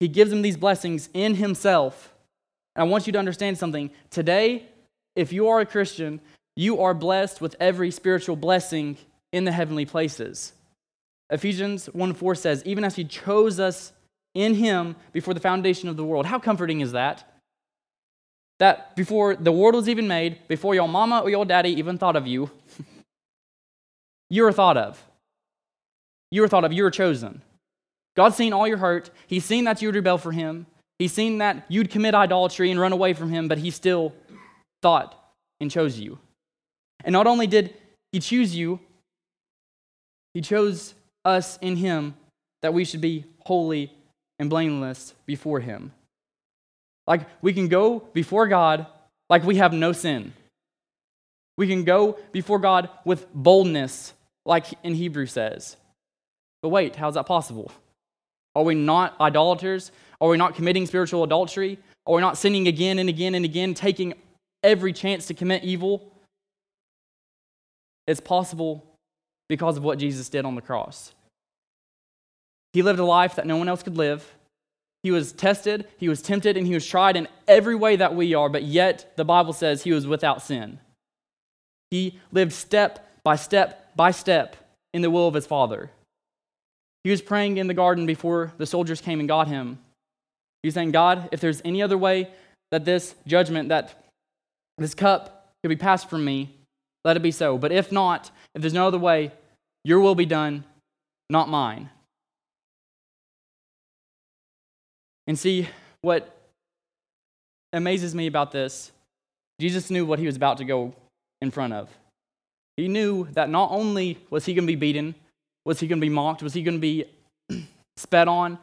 He 0.00 0.08
gives 0.08 0.30
them 0.30 0.40
these 0.40 0.56
blessings 0.56 1.10
in 1.12 1.34
Himself. 1.34 2.14
And 2.76 2.82
I 2.82 2.90
want 2.90 3.06
you 3.06 3.12
to 3.14 3.18
understand 3.18 3.56
something. 3.56 3.90
Today, 4.10 4.66
if 5.16 5.32
you 5.32 5.48
are 5.48 5.60
a 5.60 5.66
Christian, 5.66 6.20
you 6.54 6.82
are 6.82 6.94
blessed 6.94 7.40
with 7.40 7.56
every 7.58 7.90
spiritual 7.90 8.36
blessing 8.36 8.98
in 9.32 9.44
the 9.44 9.52
heavenly 9.52 9.86
places. 9.86 10.52
Ephesians 11.30 11.86
1 11.86 12.14
4 12.14 12.34
says, 12.34 12.62
Even 12.66 12.84
as 12.84 12.94
He 12.94 13.04
chose 13.04 13.58
us 13.58 13.92
in 14.34 14.54
Him 14.54 14.94
before 15.12 15.34
the 15.34 15.40
foundation 15.40 15.88
of 15.88 15.96
the 15.96 16.04
world. 16.04 16.26
How 16.26 16.38
comforting 16.38 16.80
is 16.82 16.92
that? 16.92 17.24
That 18.58 18.94
before 18.94 19.34
the 19.34 19.52
world 19.52 19.74
was 19.74 19.88
even 19.88 20.06
made, 20.06 20.46
before 20.46 20.74
your 20.74 20.88
mama 20.88 21.20
or 21.20 21.30
your 21.30 21.44
daddy 21.44 21.70
even 21.70 21.98
thought 21.98 22.16
of 22.16 22.26
you, 22.26 22.50
you 24.30 24.42
were 24.42 24.52
thought 24.52 24.76
of. 24.76 25.02
You 26.30 26.42
were 26.42 26.48
thought 26.48 26.64
of. 26.64 26.72
You 26.72 26.82
were 26.82 26.90
chosen. 26.90 27.40
God's 28.16 28.36
seen 28.36 28.52
all 28.52 28.68
your 28.68 28.78
hurt. 28.78 29.10
He's 29.26 29.44
seen 29.44 29.64
that 29.64 29.80
you 29.80 29.88
would 29.88 29.94
rebel 29.94 30.18
for 30.18 30.32
Him. 30.32 30.66
He's 30.98 31.12
seen 31.12 31.38
that 31.38 31.64
you'd 31.68 31.90
commit 31.90 32.14
idolatry 32.14 32.70
and 32.70 32.80
run 32.80 32.92
away 32.92 33.12
from 33.12 33.30
Him, 33.30 33.48
but 33.48 33.58
He 33.58 33.70
still 33.70 34.14
thought 34.82 35.14
and 35.60 35.70
chose 35.70 35.98
you. 35.98 36.18
And 37.04 37.12
not 37.12 37.26
only 37.26 37.46
did 37.46 37.74
He 38.12 38.20
choose 38.20 38.54
you, 38.54 38.80
He 40.34 40.40
chose 40.40 40.94
us 41.24 41.58
in 41.60 41.76
Him 41.76 42.14
that 42.62 42.72
we 42.72 42.84
should 42.84 43.00
be 43.00 43.24
holy 43.40 43.92
and 44.38 44.48
blameless 44.50 45.14
before 45.26 45.60
Him. 45.60 45.92
Like 47.06 47.22
we 47.42 47.52
can 47.52 47.68
go 47.68 48.00
before 48.12 48.48
God 48.48 48.86
like 49.28 49.44
we 49.44 49.56
have 49.56 49.72
no 49.72 49.92
sin. 49.92 50.32
We 51.58 51.66
can 51.66 51.84
go 51.84 52.18
before 52.32 52.58
God 52.58 52.90
with 53.04 53.32
boldness, 53.32 54.12
like 54.44 54.66
in 54.82 54.94
Hebrew 54.94 55.26
says. 55.26 55.76
But 56.62 56.68
wait, 56.68 56.96
how's 56.96 57.14
that 57.14 57.26
possible? 57.26 57.70
Are 58.54 58.62
we 58.62 58.74
not 58.74 59.18
idolaters? 59.20 59.90
Are 60.20 60.28
we 60.28 60.36
not 60.36 60.54
committing 60.54 60.86
spiritual 60.86 61.24
adultery? 61.24 61.78
Are 62.06 62.14
we 62.14 62.20
not 62.20 62.38
sinning 62.38 62.68
again 62.68 62.98
and 62.98 63.08
again 63.08 63.34
and 63.34 63.44
again, 63.44 63.74
taking 63.74 64.14
every 64.62 64.92
chance 64.92 65.26
to 65.26 65.34
commit 65.34 65.64
evil? 65.64 66.12
It's 68.06 68.20
possible 68.20 68.84
because 69.48 69.76
of 69.76 69.82
what 69.82 69.98
Jesus 69.98 70.28
did 70.28 70.44
on 70.44 70.54
the 70.54 70.62
cross. 70.62 71.12
He 72.72 72.82
lived 72.82 72.98
a 72.98 73.04
life 73.04 73.36
that 73.36 73.46
no 73.46 73.56
one 73.56 73.68
else 73.68 73.82
could 73.82 73.96
live. 73.96 74.34
He 75.02 75.10
was 75.10 75.32
tested, 75.32 75.86
he 75.98 76.08
was 76.08 76.20
tempted, 76.20 76.56
and 76.56 76.66
he 76.66 76.74
was 76.74 76.86
tried 76.86 77.16
in 77.16 77.28
every 77.46 77.74
way 77.74 77.96
that 77.96 78.14
we 78.14 78.34
are, 78.34 78.48
but 78.48 78.64
yet 78.64 79.12
the 79.16 79.24
Bible 79.24 79.52
says 79.52 79.82
he 79.82 79.92
was 79.92 80.06
without 80.06 80.42
sin. 80.42 80.80
He 81.90 82.18
lived 82.32 82.52
step 82.52 83.22
by 83.22 83.36
step 83.36 83.94
by 83.96 84.10
step 84.10 84.56
in 84.92 85.02
the 85.02 85.10
will 85.10 85.28
of 85.28 85.34
his 85.34 85.46
Father. 85.46 85.90
He 87.04 87.10
was 87.10 87.22
praying 87.22 87.58
in 87.58 87.68
the 87.68 87.74
garden 87.74 88.04
before 88.04 88.52
the 88.58 88.66
soldiers 88.66 89.00
came 89.00 89.20
and 89.20 89.28
got 89.28 89.46
him. 89.46 89.78
He 90.66 90.68
was 90.68 90.74
saying, 90.74 90.90
God, 90.90 91.28
if 91.30 91.38
there's 91.38 91.62
any 91.64 91.80
other 91.80 91.96
way 91.96 92.28
that 92.72 92.84
this 92.84 93.14
judgment, 93.24 93.68
that 93.68 94.02
this 94.78 94.94
cup 94.94 95.52
could 95.62 95.68
be 95.68 95.76
passed 95.76 96.10
from 96.10 96.24
me, 96.24 96.56
let 97.04 97.16
it 97.16 97.22
be 97.22 97.30
so. 97.30 97.56
But 97.56 97.70
if 97.70 97.92
not, 97.92 98.32
if 98.52 98.62
there's 98.62 98.74
no 98.74 98.88
other 98.88 98.98
way, 98.98 99.30
your 99.84 100.00
will 100.00 100.16
be 100.16 100.26
done, 100.26 100.64
not 101.30 101.48
mine. 101.48 101.88
And 105.28 105.38
see, 105.38 105.68
what 106.00 106.36
amazes 107.72 108.12
me 108.12 108.26
about 108.26 108.50
this, 108.50 108.90
Jesus 109.60 109.88
knew 109.88 110.04
what 110.04 110.18
he 110.18 110.26
was 110.26 110.34
about 110.34 110.58
to 110.58 110.64
go 110.64 110.96
in 111.40 111.52
front 111.52 111.74
of. 111.74 111.88
He 112.76 112.88
knew 112.88 113.28
that 113.34 113.50
not 113.50 113.70
only 113.70 114.18
was 114.30 114.46
he 114.46 114.54
going 114.54 114.66
to 114.66 114.72
be 114.72 114.74
beaten, 114.74 115.14
was 115.64 115.78
he 115.78 115.86
going 115.86 116.00
to 116.00 116.04
be 116.04 116.12
mocked? 116.12 116.42
Was 116.42 116.54
he 116.54 116.64
going 116.64 116.78
to 116.78 116.80
be 116.80 117.04
spat 117.96 118.26
on? 118.26 118.58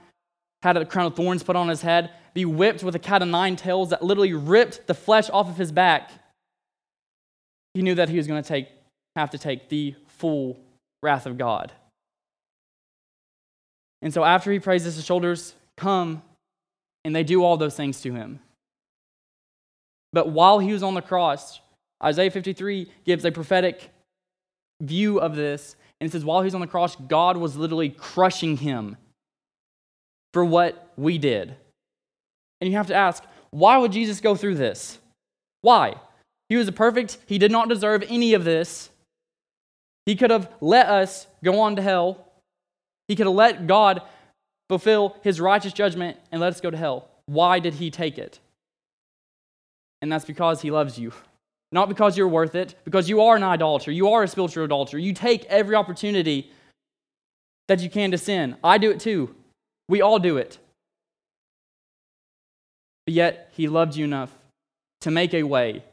Had 0.64 0.78
a 0.78 0.86
crown 0.86 1.08
of 1.08 1.16
thorns 1.18 1.44
put 1.44 1.58
on 1.58 1.68
his 1.68 1.82
head? 1.82 2.12
Be 2.34 2.46
whipped 2.46 2.84
with 2.84 2.96
a 2.96 3.00
cat 3.00 3.22
of 3.22 3.28
nine 3.28 3.58
tails 3.58 3.90
that 3.90 4.02
literally 4.02 4.32
ripped 4.32 4.88
the 4.88 4.94
flesh 4.94 5.30
off 5.30 5.50
of 5.50 5.58
his 5.58 5.74
back? 5.74 6.10
He 7.74 7.82
knew 7.82 7.96
that 7.96 8.08
he 8.08 8.16
was 8.16 8.28
going 8.28 8.42
to 8.42 8.48
take, 8.48 8.70
have 9.18 9.32
to 9.32 9.38
take 9.38 9.68
the 9.68 9.94
full 10.08 10.58
wrath 11.02 11.26
of 11.26 11.38
God. 11.38 11.74
And 14.02 14.14
so 14.14 14.24
after 14.24 14.54
he 14.54 14.60
prays 14.60 14.86
his 14.86 15.04
shoulders 15.04 15.54
come 15.76 16.22
and 17.04 17.14
they 17.14 17.24
do 17.24 17.44
all 17.44 17.58
those 17.58 17.76
things 17.76 18.00
to 18.04 18.14
him. 18.14 18.40
But 20.14 20.30
while 20.30 20.60
he 20.60 20.72
was 20.72 20.82
on 20.82 20.94
the 20.94 21.02
cross, 21.02 21.60
Isaiah 22.02 22.32
53 22.32 22.90
gives 23.04 23.26
a 23.26 23.32
prophetic 23.34 23.90
view 24.82 25.20
of 25.20 25.36
this 25.36 25.76
and 26.00 26.08
it 26.08 26.14
says, 26.14 26.24
while 26.24 26.42
he's 26.42 26.56
on 26.56 26.62
the 26.62 26.68
cross, 26.68 26.96
God 26.96 27.36
was 27.36 27.58
literally 27.58 27.90
crushing 27.90 28.56
him 28.56 28.96
for 30.34 30.44
what 30.44 30.92
we 30.98 31.18
did. 31.18 31.56
And 32.60 32.70
you 32.70 32.78
have 32.78 32.88
to 32.88 32.96
ask, 32.96 33.24
why 33.52 33.78
would 33.78 33.92
Jesus 33.92 34.20
go 34.20 34.36
through 34.36 34.56
this? 34.56 34.98
Why? 35.62 35.96
He 36.50 36.56
was 36.56 36.68
a 36.68 36.72
perfect, 36.72 37.18
he 37.26 37.38
did 37.38 37.52
not 37.52 37.70
deserve 37.70 38.04
any 38.08 38.34
of 38.34 38.44
this. 38.44 38.90
He 40.06 40.16
could 40.16 40.32
have 40.32 40.52
let 40.60 40.88
us 40.88 41.28
go 41.44 41.62
on 41.62 41.76
to 41.78 41.82
hell. 41.82 42.28
He 43.08 43.16
could 43.16 43.28
have 43.28 43.36
let 43.36 43.68
God 43.68 44.02
fulfill 44.70 45.16
his 45.24 45.40
righteous 45.40 45.74
judgment 45.74 46.18
and 46.32 46.42
let 46.42 46.54
us 46.54 46.62
go 46.62 46.70
to 46.70 46.78
hell. 46.78 47.10
Why 47.26 47.60
did 47.60 47.76
he 47.76 47.92
take 47.92 48.18
it? 48.18 48.40
And 50.02 50.12
that's 50.12 50.26
because 50.26 50.62
he 50.62 50.72
loves 50.72 51.00
you 51.00 51.14
not 51.74 51.90
because 51.90 52.16
you're 52.16 52.28
worth 52.28 52.54
it, 52.54 52.76
because 52.86 53.10
you 53.10 53.20
are 53.20 53.36
an 53.36 53.44
idolater. 53.44 53.92
You 53.92 54.10
are 54.10 54.22
a 54.22 54.28
spiritual 54.28 54.64
adulterer. 54.64 55.00
You 55.00 55.12
take 55.12 55.44
every 55.46 55.76
opportunity 55.76 56.52
that 57.68 57.80
you 57.80 57.90
can 57.90 58.12
to 58.12 58.18
sin. 58.18 58.56
I 58.64 58.78
do 58.78 58.92
it 58.92 59.00
too. 59.00 59.36
We 59.88 60.02
all 60.02 60.20
do 60.20 60.38
it. 60.38 60.58
But 63.06 63.14
yet, 63.14 63.50
He 63.54 63.68
loved 63.68 63.96
you 63.96 64.06
enough 64.06 64.32
to 65.02 65.12
make 65.12 65.34
a 65.34 65.44
way 65.44 65.84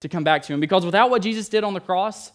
to 0.00 0.08
come 0.08 0.24
back 0.24 0.42
to 0.42 0.52
Him. 0.52 0.60
Because 0.60 0.84
without 0.84 1.10
what 1.10 1.22
Jesus 1.22 1.48
did 1.48 1.64
on 1.64 1.74
the 1.74 1.80
cross, 1.80 2.32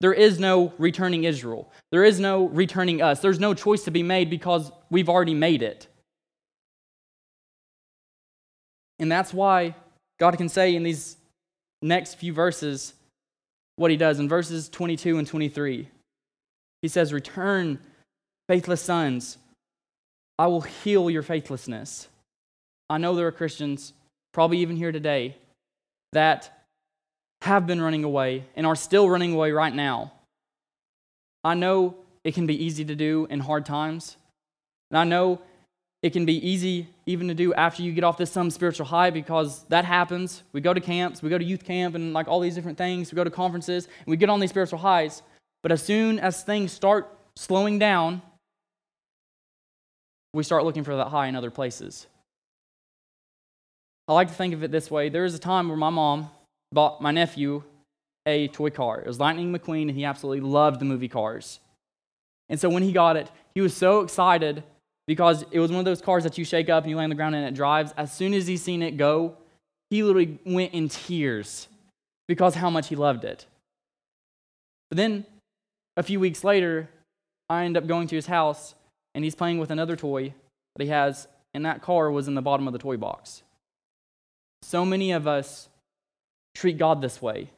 there 0.00 0.12
is 0.12 0.38
no 0.38 0.72
returning 0.78 1.24
Israel. 1.24 1.70
There 1.90 2.04
is 2.04 2.20
no 2.20 2.46
returning 2.48 3.02
us. 3.02 3.20
There's 3.20 3.40
no 3.40 3.54
choice 3.54 3.84
to 3.84 3.90
be 3.90 4.02
made 4.02 4.30
because 4.30 4.70
we've 4.90 5.08
already 5.08 5.34
made 5.34 5.62
it. 5.62 5.88
And 9.00 9.10
that's 9.10 9.32
why 9.32 9.74
God 10.18 10.36
can 10.36 10.48
say 10.48 10.74
in 10.74 10.82
these 10.82 11.16
next 11.82 12.14
few 12.14 12.32
verses 12.32 12.94
what 13.76 13.90
he 13.90 13.96
does. 13.96 14.18
In 14.18 14.28
verses 14.28 14.68
22 14.68 15.18
and 15.18 15.26
23, 15.26 15.88
he 16.82 16.88
says, 16.88 17.12
Return, 17.12 17.78
faithless 18.48 18.82
sons. 18.82 19.38
I 20.38 20.46
will 20.46 20.60
heal 20.60 21.10
your 21.10 21.22
faithlessness. 21.22 22.08
I 22.88 22.98
know 22.98 23.14
there 23.14 23.26
are 23.26 23.32
Christians, 23.32 23.92
probably 24.32 24.58
even 24.58 24.76
here 24.76 24.92
today, 24.92 25.36
that 26.12 26.64
have 27.42 27.66
been 27.66 27.80
running 27.80 28.04
away 28.04 28.44
and 28.56 28.66
are 28.66 28.76
still 28.76 29.08
running 29.08 29.32
away 29.32 29.52
right 29.52 29.74
now. 29.74 30.12
I 31.44 31.54
know 31.54 31.96
it 32.24 32.34
can 32.34 32.46
be 32.46 32.64
easy 32.64 32.84
to 32.84 32.94
do 32.94 33.26
in 33.30 33.40
hard 33.40 33.66
times. 33.66 34.16
And 34.90 34.98
I 34.98 35.04
know 35.04 35.40
it 36.02 36.12
can 36.12 36.24
be 36.24 36.46
easy 36.46 36.88
even 37.06 37.28
to 37.28 37.34
do 37.34 37.52
after 37.54 37.82
you 37.82 37.92
get 37.92 38.04
off 38.04 38.18
this 38.18 38.30
some 38.30 38.50
spiritual 38.50 38.86
high 38.86 39.10
because 39.10 39.64
that 39.64 39.84
happens. 39.84 40.42
We 40.52 40.60
go 40.60 40.72
to 40.72 40.80
camps, 40.80 41.22
we 41.22 41.30
go 41.30 41.38
to 41.38 41.44
youth 41.44 41.64
camp 41.64 41.94
and 41.94 42.12
like 42.12 42.28
all 42.28 42.40
these 42.40 42.54
different 42.54 42.78
things, 42.78 43.10
we 43.10 43.16
go 43.16 43.24
to 43.24 43.30
conferences, 43.30 43.86
and 43.86 44.06
we 44.06 44.16
get 44.16 44.30
on 44.30 44.40
these 44.40 44.50
spiritual 44.50 44.78
highs. 44.78 45.22
But 45.62 45.72
as 45.72 45.82
soon 45.82 46.18
as 46.20 46.42
things 46.42 46.72
start 46.72 47.12
slowing 47.36 47.78
down, 47.78 48.22
we 50.32 50.42
start 50.42 50.64
looking 50.64 50.84
for 50.84 50.96
that 50.96 51.08
high 51.08 51.26
in 51.26 51.36
other 51.36 51.50
places. 51.50 52.06
I 54.06 54.12
like 54.12 54.28
to 54.28 54.34
think 54.34 54.54
of 54.54 54.62
it 54.62 54.70
this 54.70 54.90
way. 54.90 55.08
There 55.08 55.22
was 55.22 55.34
a 55.34 55.38
time 55.38 55.68
where 55.68 55.76
my 55.76 55.90
mom 55.90 56.30
bought 56.72 57.00
my 57.02 57.10
nephew 57.10 57.62
a 58.26 58.48
toy 58.48 58.70
car. 58.70 59.00
It 59.00 59.06
was 59.06 59.20
Lightning 59.20 59.52
McQueen, 59.52 59.88
and 59.88 59.96
he 59.96 60.04
absolutely 60.04 60.40
loved 60.40 60.80
the 60.80 60.84
movie 60.84 61.08
cars. 61.08 61.60
And 62.48 62.58
so 62.58 62.68
when 62.68 62.82
he 62.82 62.92
got 62.92 63.16
it, 63.16 63.30
he 63.54 63.60
was 63.60 63.76
so 63.76 64.00
excited 64.00 64.62
because 65.06 65.44
it 65.50 65.58
was 65.58 65.70
one 65.70 65.80
of 65.80 65.84
those 65.84 66.02
cars 66.02 66.24
that 66.24 66.38
you 66.38 66.44
shake 66.44 66.68
up 66.68 66.84
and 66.84 66.90
you 66.90 66.96
lay 66.96 67.04
on 67.04 67.10
the 67.10 67.16
ground 67.16 67.34
and 67.34 67.44
it 67.44 67.54
drives. 67.54 67.92
As 67.96 68.12
soon 68.12 68.34
as 68.34 68.46
he 68.46 68.56
seen 68.56 68.82
it 68.82 68.96
go, 68.96 69.36
he 69.90 70.02
literally 70.02 70.38
went 70.44 70.74
in 70.74 70.88
tears 70.88 71.68
because 72.26 72.54
how 72.54 72.70
much 72.70 72.88
he 72.88 72.96
loved 72.96 73.24
it. 73.24 73.46
But 74.90 74.96
then 74.96 75.26
a 75.96 76.02
few 76.02 76.20
weeks 76.20 76.44
later, 76.44 76.88
I 77.48 77.64
end 77.64 77.76
up 77.76 77.86
going 77.86 78.08
to 78.08 78.16
his 78.16 78.26
house 78.26 78.74
and 79.14 79.24
he's 79.24 79.34
playing 79.34 79.58
with 79.58 79.70
another 79.70 79.96
toy 79.96 80.34
that 80.76 80.84
he 80.84 80.90
has, 80.90 81.28
and 81.54 81.64
that 81.64 81.82
car 81.82 82.10
was 82.10 82.28
in 82.28 82.34
the 82.34 82.42
bottom 82.42 82.66
of 82.66 82.72
the 82.72 82.78
toy 82.78 82.96
box. 82.96 83.42
So 84.62 84.84
many 84.84 85.12
of 85.12 85.26
us 85.26 85.68
treat 86.54 86.78
God 86.78 87.00
this 87.00 87.22
way. 87.22 87.50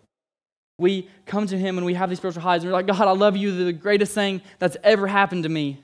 We 0.79 1.09
come 1.27 1.47
to 1.47 1.59
Him 1.59 1.77
and 1.77 1.85
we 1.85 1.95
have 1.95 2.09
these 2.09 2.19
spiritual 2.19 2.43
highs, 2.43 2.63
and 2.63 2.71
we're 2.71 2.79
like, 2.79 2.87
God, 2.87 3.01
I 3.01 3.13
love 3.13 3.37
you, 3.37 3.65
the 3.65 3.73
greatest 3.73 4.15
thing 4.15 4.41
that's 4.59 4.77
ever 4.83 5.07
happened 5.07 5.43
to 5.43 5.49
me. 5.49 5.83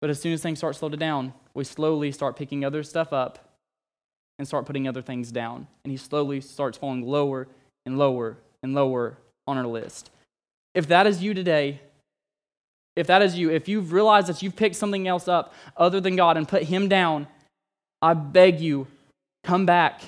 But 0.00 0.10
as 0.10 0.20
soon 0.20 0.32
as 0.32 0.42
things 0.42 0.58
start 0.58 0.76
slowing 0.76 0.98
down, 0.98 1.34
we 1.54 1.64
slowly 1.64 2.10
start 2.10 2.36
picking 2.36 2.64
other 2.64 2.82
stuff 2.82 3.12
up 3.12 3.38
and 4.38 4.48
start 4.48 4.66
putting 4.66 4.88
other 4.88 5.02
things 5.02 5.30
down. 5.30 5.66
And 5.84 5.90
He 5.90 5.96
slowly 5.96 6.40
starts 6.40 6.78
falling 6.78 7.06
lower 7.06 7.46
and 7.86 7.98
lower 7.98 8.38
and 8.62 8.74
lower 8.74 9.18
on 9.46 9.56
our 9.56 9.66
list. 9.66 10.10
If 10.74 10.88
that 10.88 11.06
is 11.06 11.22
you 11.22 11.34
today, 11.34 11.80
if 13.00 13.06
that 13.08 13.22
is 13.22 13.36
you, 13.36 13.50
if 13.50 13.68
you've 13.68 13.92
realized 13.92 14.28
that 14.28 14.42
you've 14.42 14.56
picked 14.56 14.76
something 14.76 15.08
else 15.08 15.26
up 15.26 15.54
other 15.76 16.00
than 16.00 16.16
God 16.16 16.36
and 16.36 16.46
put 16.46 16.62
Him 16.64 16.88
down, 16.88 17.26
I 18.02 18.14
beg 18.14 18.60
you, 18.60 18.86
come 19.44 19.66
back, 19.66 20.02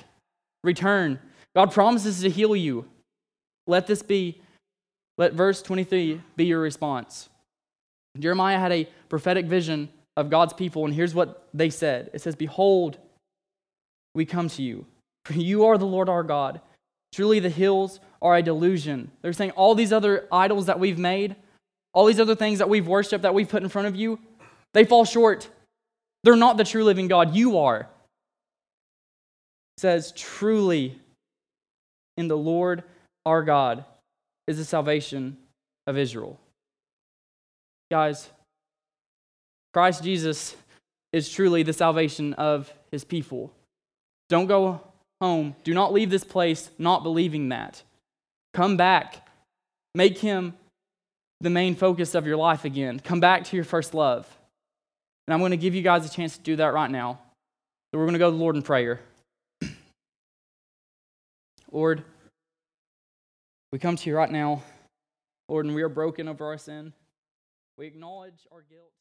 return. 0.63 1.19
God 1.55 1.71
promises 1.71 2.21
to 2.21 2.29
heal 2.29 2.55
you. 2.55 2.85
Let 3.67 3.87
this 3.87 4.01
be, 4.01 4.41
let 5.17 5.33
verse 5.33 5.61
23 5.61 6.21
be 6.35 6.45
your 6.45 6.59
response. 6.59 7.29
Jeremiah 8.19 8.59
had 8.59 8.71
a 8.71 8.87
prophetic 9.09 9.45
vision 9.45 9.89
of 10.15 10.29
God's 10.29 10.53
people, 10.53 10.85
and 10.85 10.93
here's 10.93 11.15
what 11.15 11.47
they 11.53 11.69
said 11.69 12.09
It 12.13 12.21
says, 12.21 12.35
Behold, 12.35 12.97
we 14.15 14.25
come 14.25 14.49
to 14.49 14.61
you, 14.61 14.85
for 15.25 15.33
you 15.33 15.65
are 15.65 15.77
the 15.77 15.85
Lord 15.85 16.09
our 16.09 16.23
God. 16.23 16.61
Truly, 17.13 17.39
the 17.39 17.49
hills 17.49 17.99
are 18.21 18.35
a 18.35 18.41
delusion. 18.41 19.11
They're 19.21 19.33
saying 19.33 19.51
all 19.51 19.75
these 19.75 19.93
other 19.93 20.27
idols 20.31 20.65
that 20.65 20.79
we've 20.79 20.97
made, 20.97 21.35
all 21.93 22.05
these 22.05 22.19
other 22.19 22.35
things 22.35 22.59
that 22.59 22.69
we've 22.69 22.87
worshiped, 22.87 23.21
that 23.21 23.33
we've 23.33 23.49
put 23.49 23.63
in 23.63 23.69
front 23.69 23.87
of 23.87 23.95
you, 23.95 24.19
they 24.73 24.83
fall 24.83 25.05
short. 25.05 25.47
They're 26.23 26.35
not 26.35 26.57
the 26.57 26.63
true 26.63 26.83
living 26.83 27.07
God. 27.07 27.35
You 27.35 27.59
are. 27.59 27.81
It 29.77 29.81
says, 29.81 30.11
Truly, 30.15 30.99
in 32.17 32.27
the 32.27 32.37
Lord 32.37 32.83
our 33.25 33.43
God 33.43 33.85
is 34.47 34.57
the 34.57 34.65
salvation 34.65 35.37
of 35.87 35.97
Israel. 35.97 36.39
Guys, 37.91 38.29
Christ 39.73 40.03
Jesus 40.03 40.55
is 41.11 41.29
truly 41.29 41.63
the 41.63 41.73
salvation 41.73 42.33
of 42.33 42.73
his 42.91 43.03
people. 43.03 43.51
Don't 44.29 44.47
go 44.47 44.81
home. 45.21 45.55
Do 45.63 45.73
not 45.73 45.93
leave 45.93 46.09
this 46.09 46.23
place 46.23 46.69
not 46.77 47.03
believing 47.03 47.49
that. 47.49 47.83
Come 48.53 48.77
back. 48.77 49.27
Make 49.95 50.17
him 50.17 50.55
the 51.43 51.49
main 51.49 51.75
focus 51.75 52.15
of 52.15 52.25
your 52.25 52.37
life 52.37 52.65
again. 52.65 52.99
Come 52.99 53.19
back 53.19 53.43
to 53.45 53.55
your 53.55 53.65
first 53.65 53.93
love. 53.93 54.27
And 55.27 55.33
I'm 55.33 55.39
going 55.39 55.51
to 55.51 55.57
give 55.57 55.75
you 55.75 55.81
guys 55.81 56.05
a 56.05 56.09
chance 56.09 56.37
to 56.37 56.43
do 56.43 56.55
that 56.55 56.73
right 56.73 56.89
now. 56.89 57.19
So 57.91 57.99
we're 57.99 58.05
going 58.05 58.13
to 58.13 58.19
go 58.19 58.31
to 58.31 58.35
the 58.35 58.41
Lord 58.41 58.55
in 58.55 58.61
prayer. 58.61 59.01
Lord, 61.71 62.03
we 63.71 63.79
come 63.79 63.95
to 63.95 64.09
you 64.09 64.15
right 64.15 64.31
now, 64.31 64.63
Lord, 65.49 65.65
and 65.65 65.75
we 65.75 65.83
are 65.83 65.89
broken 65.89 66.27
over 66.27 66.45
our 66.45 66.57
sin. 66.57 66.93
We 67.77 67.87
acknowledge 67.87 68.47
our 68.51 68.63
guilt. 68.69 68.91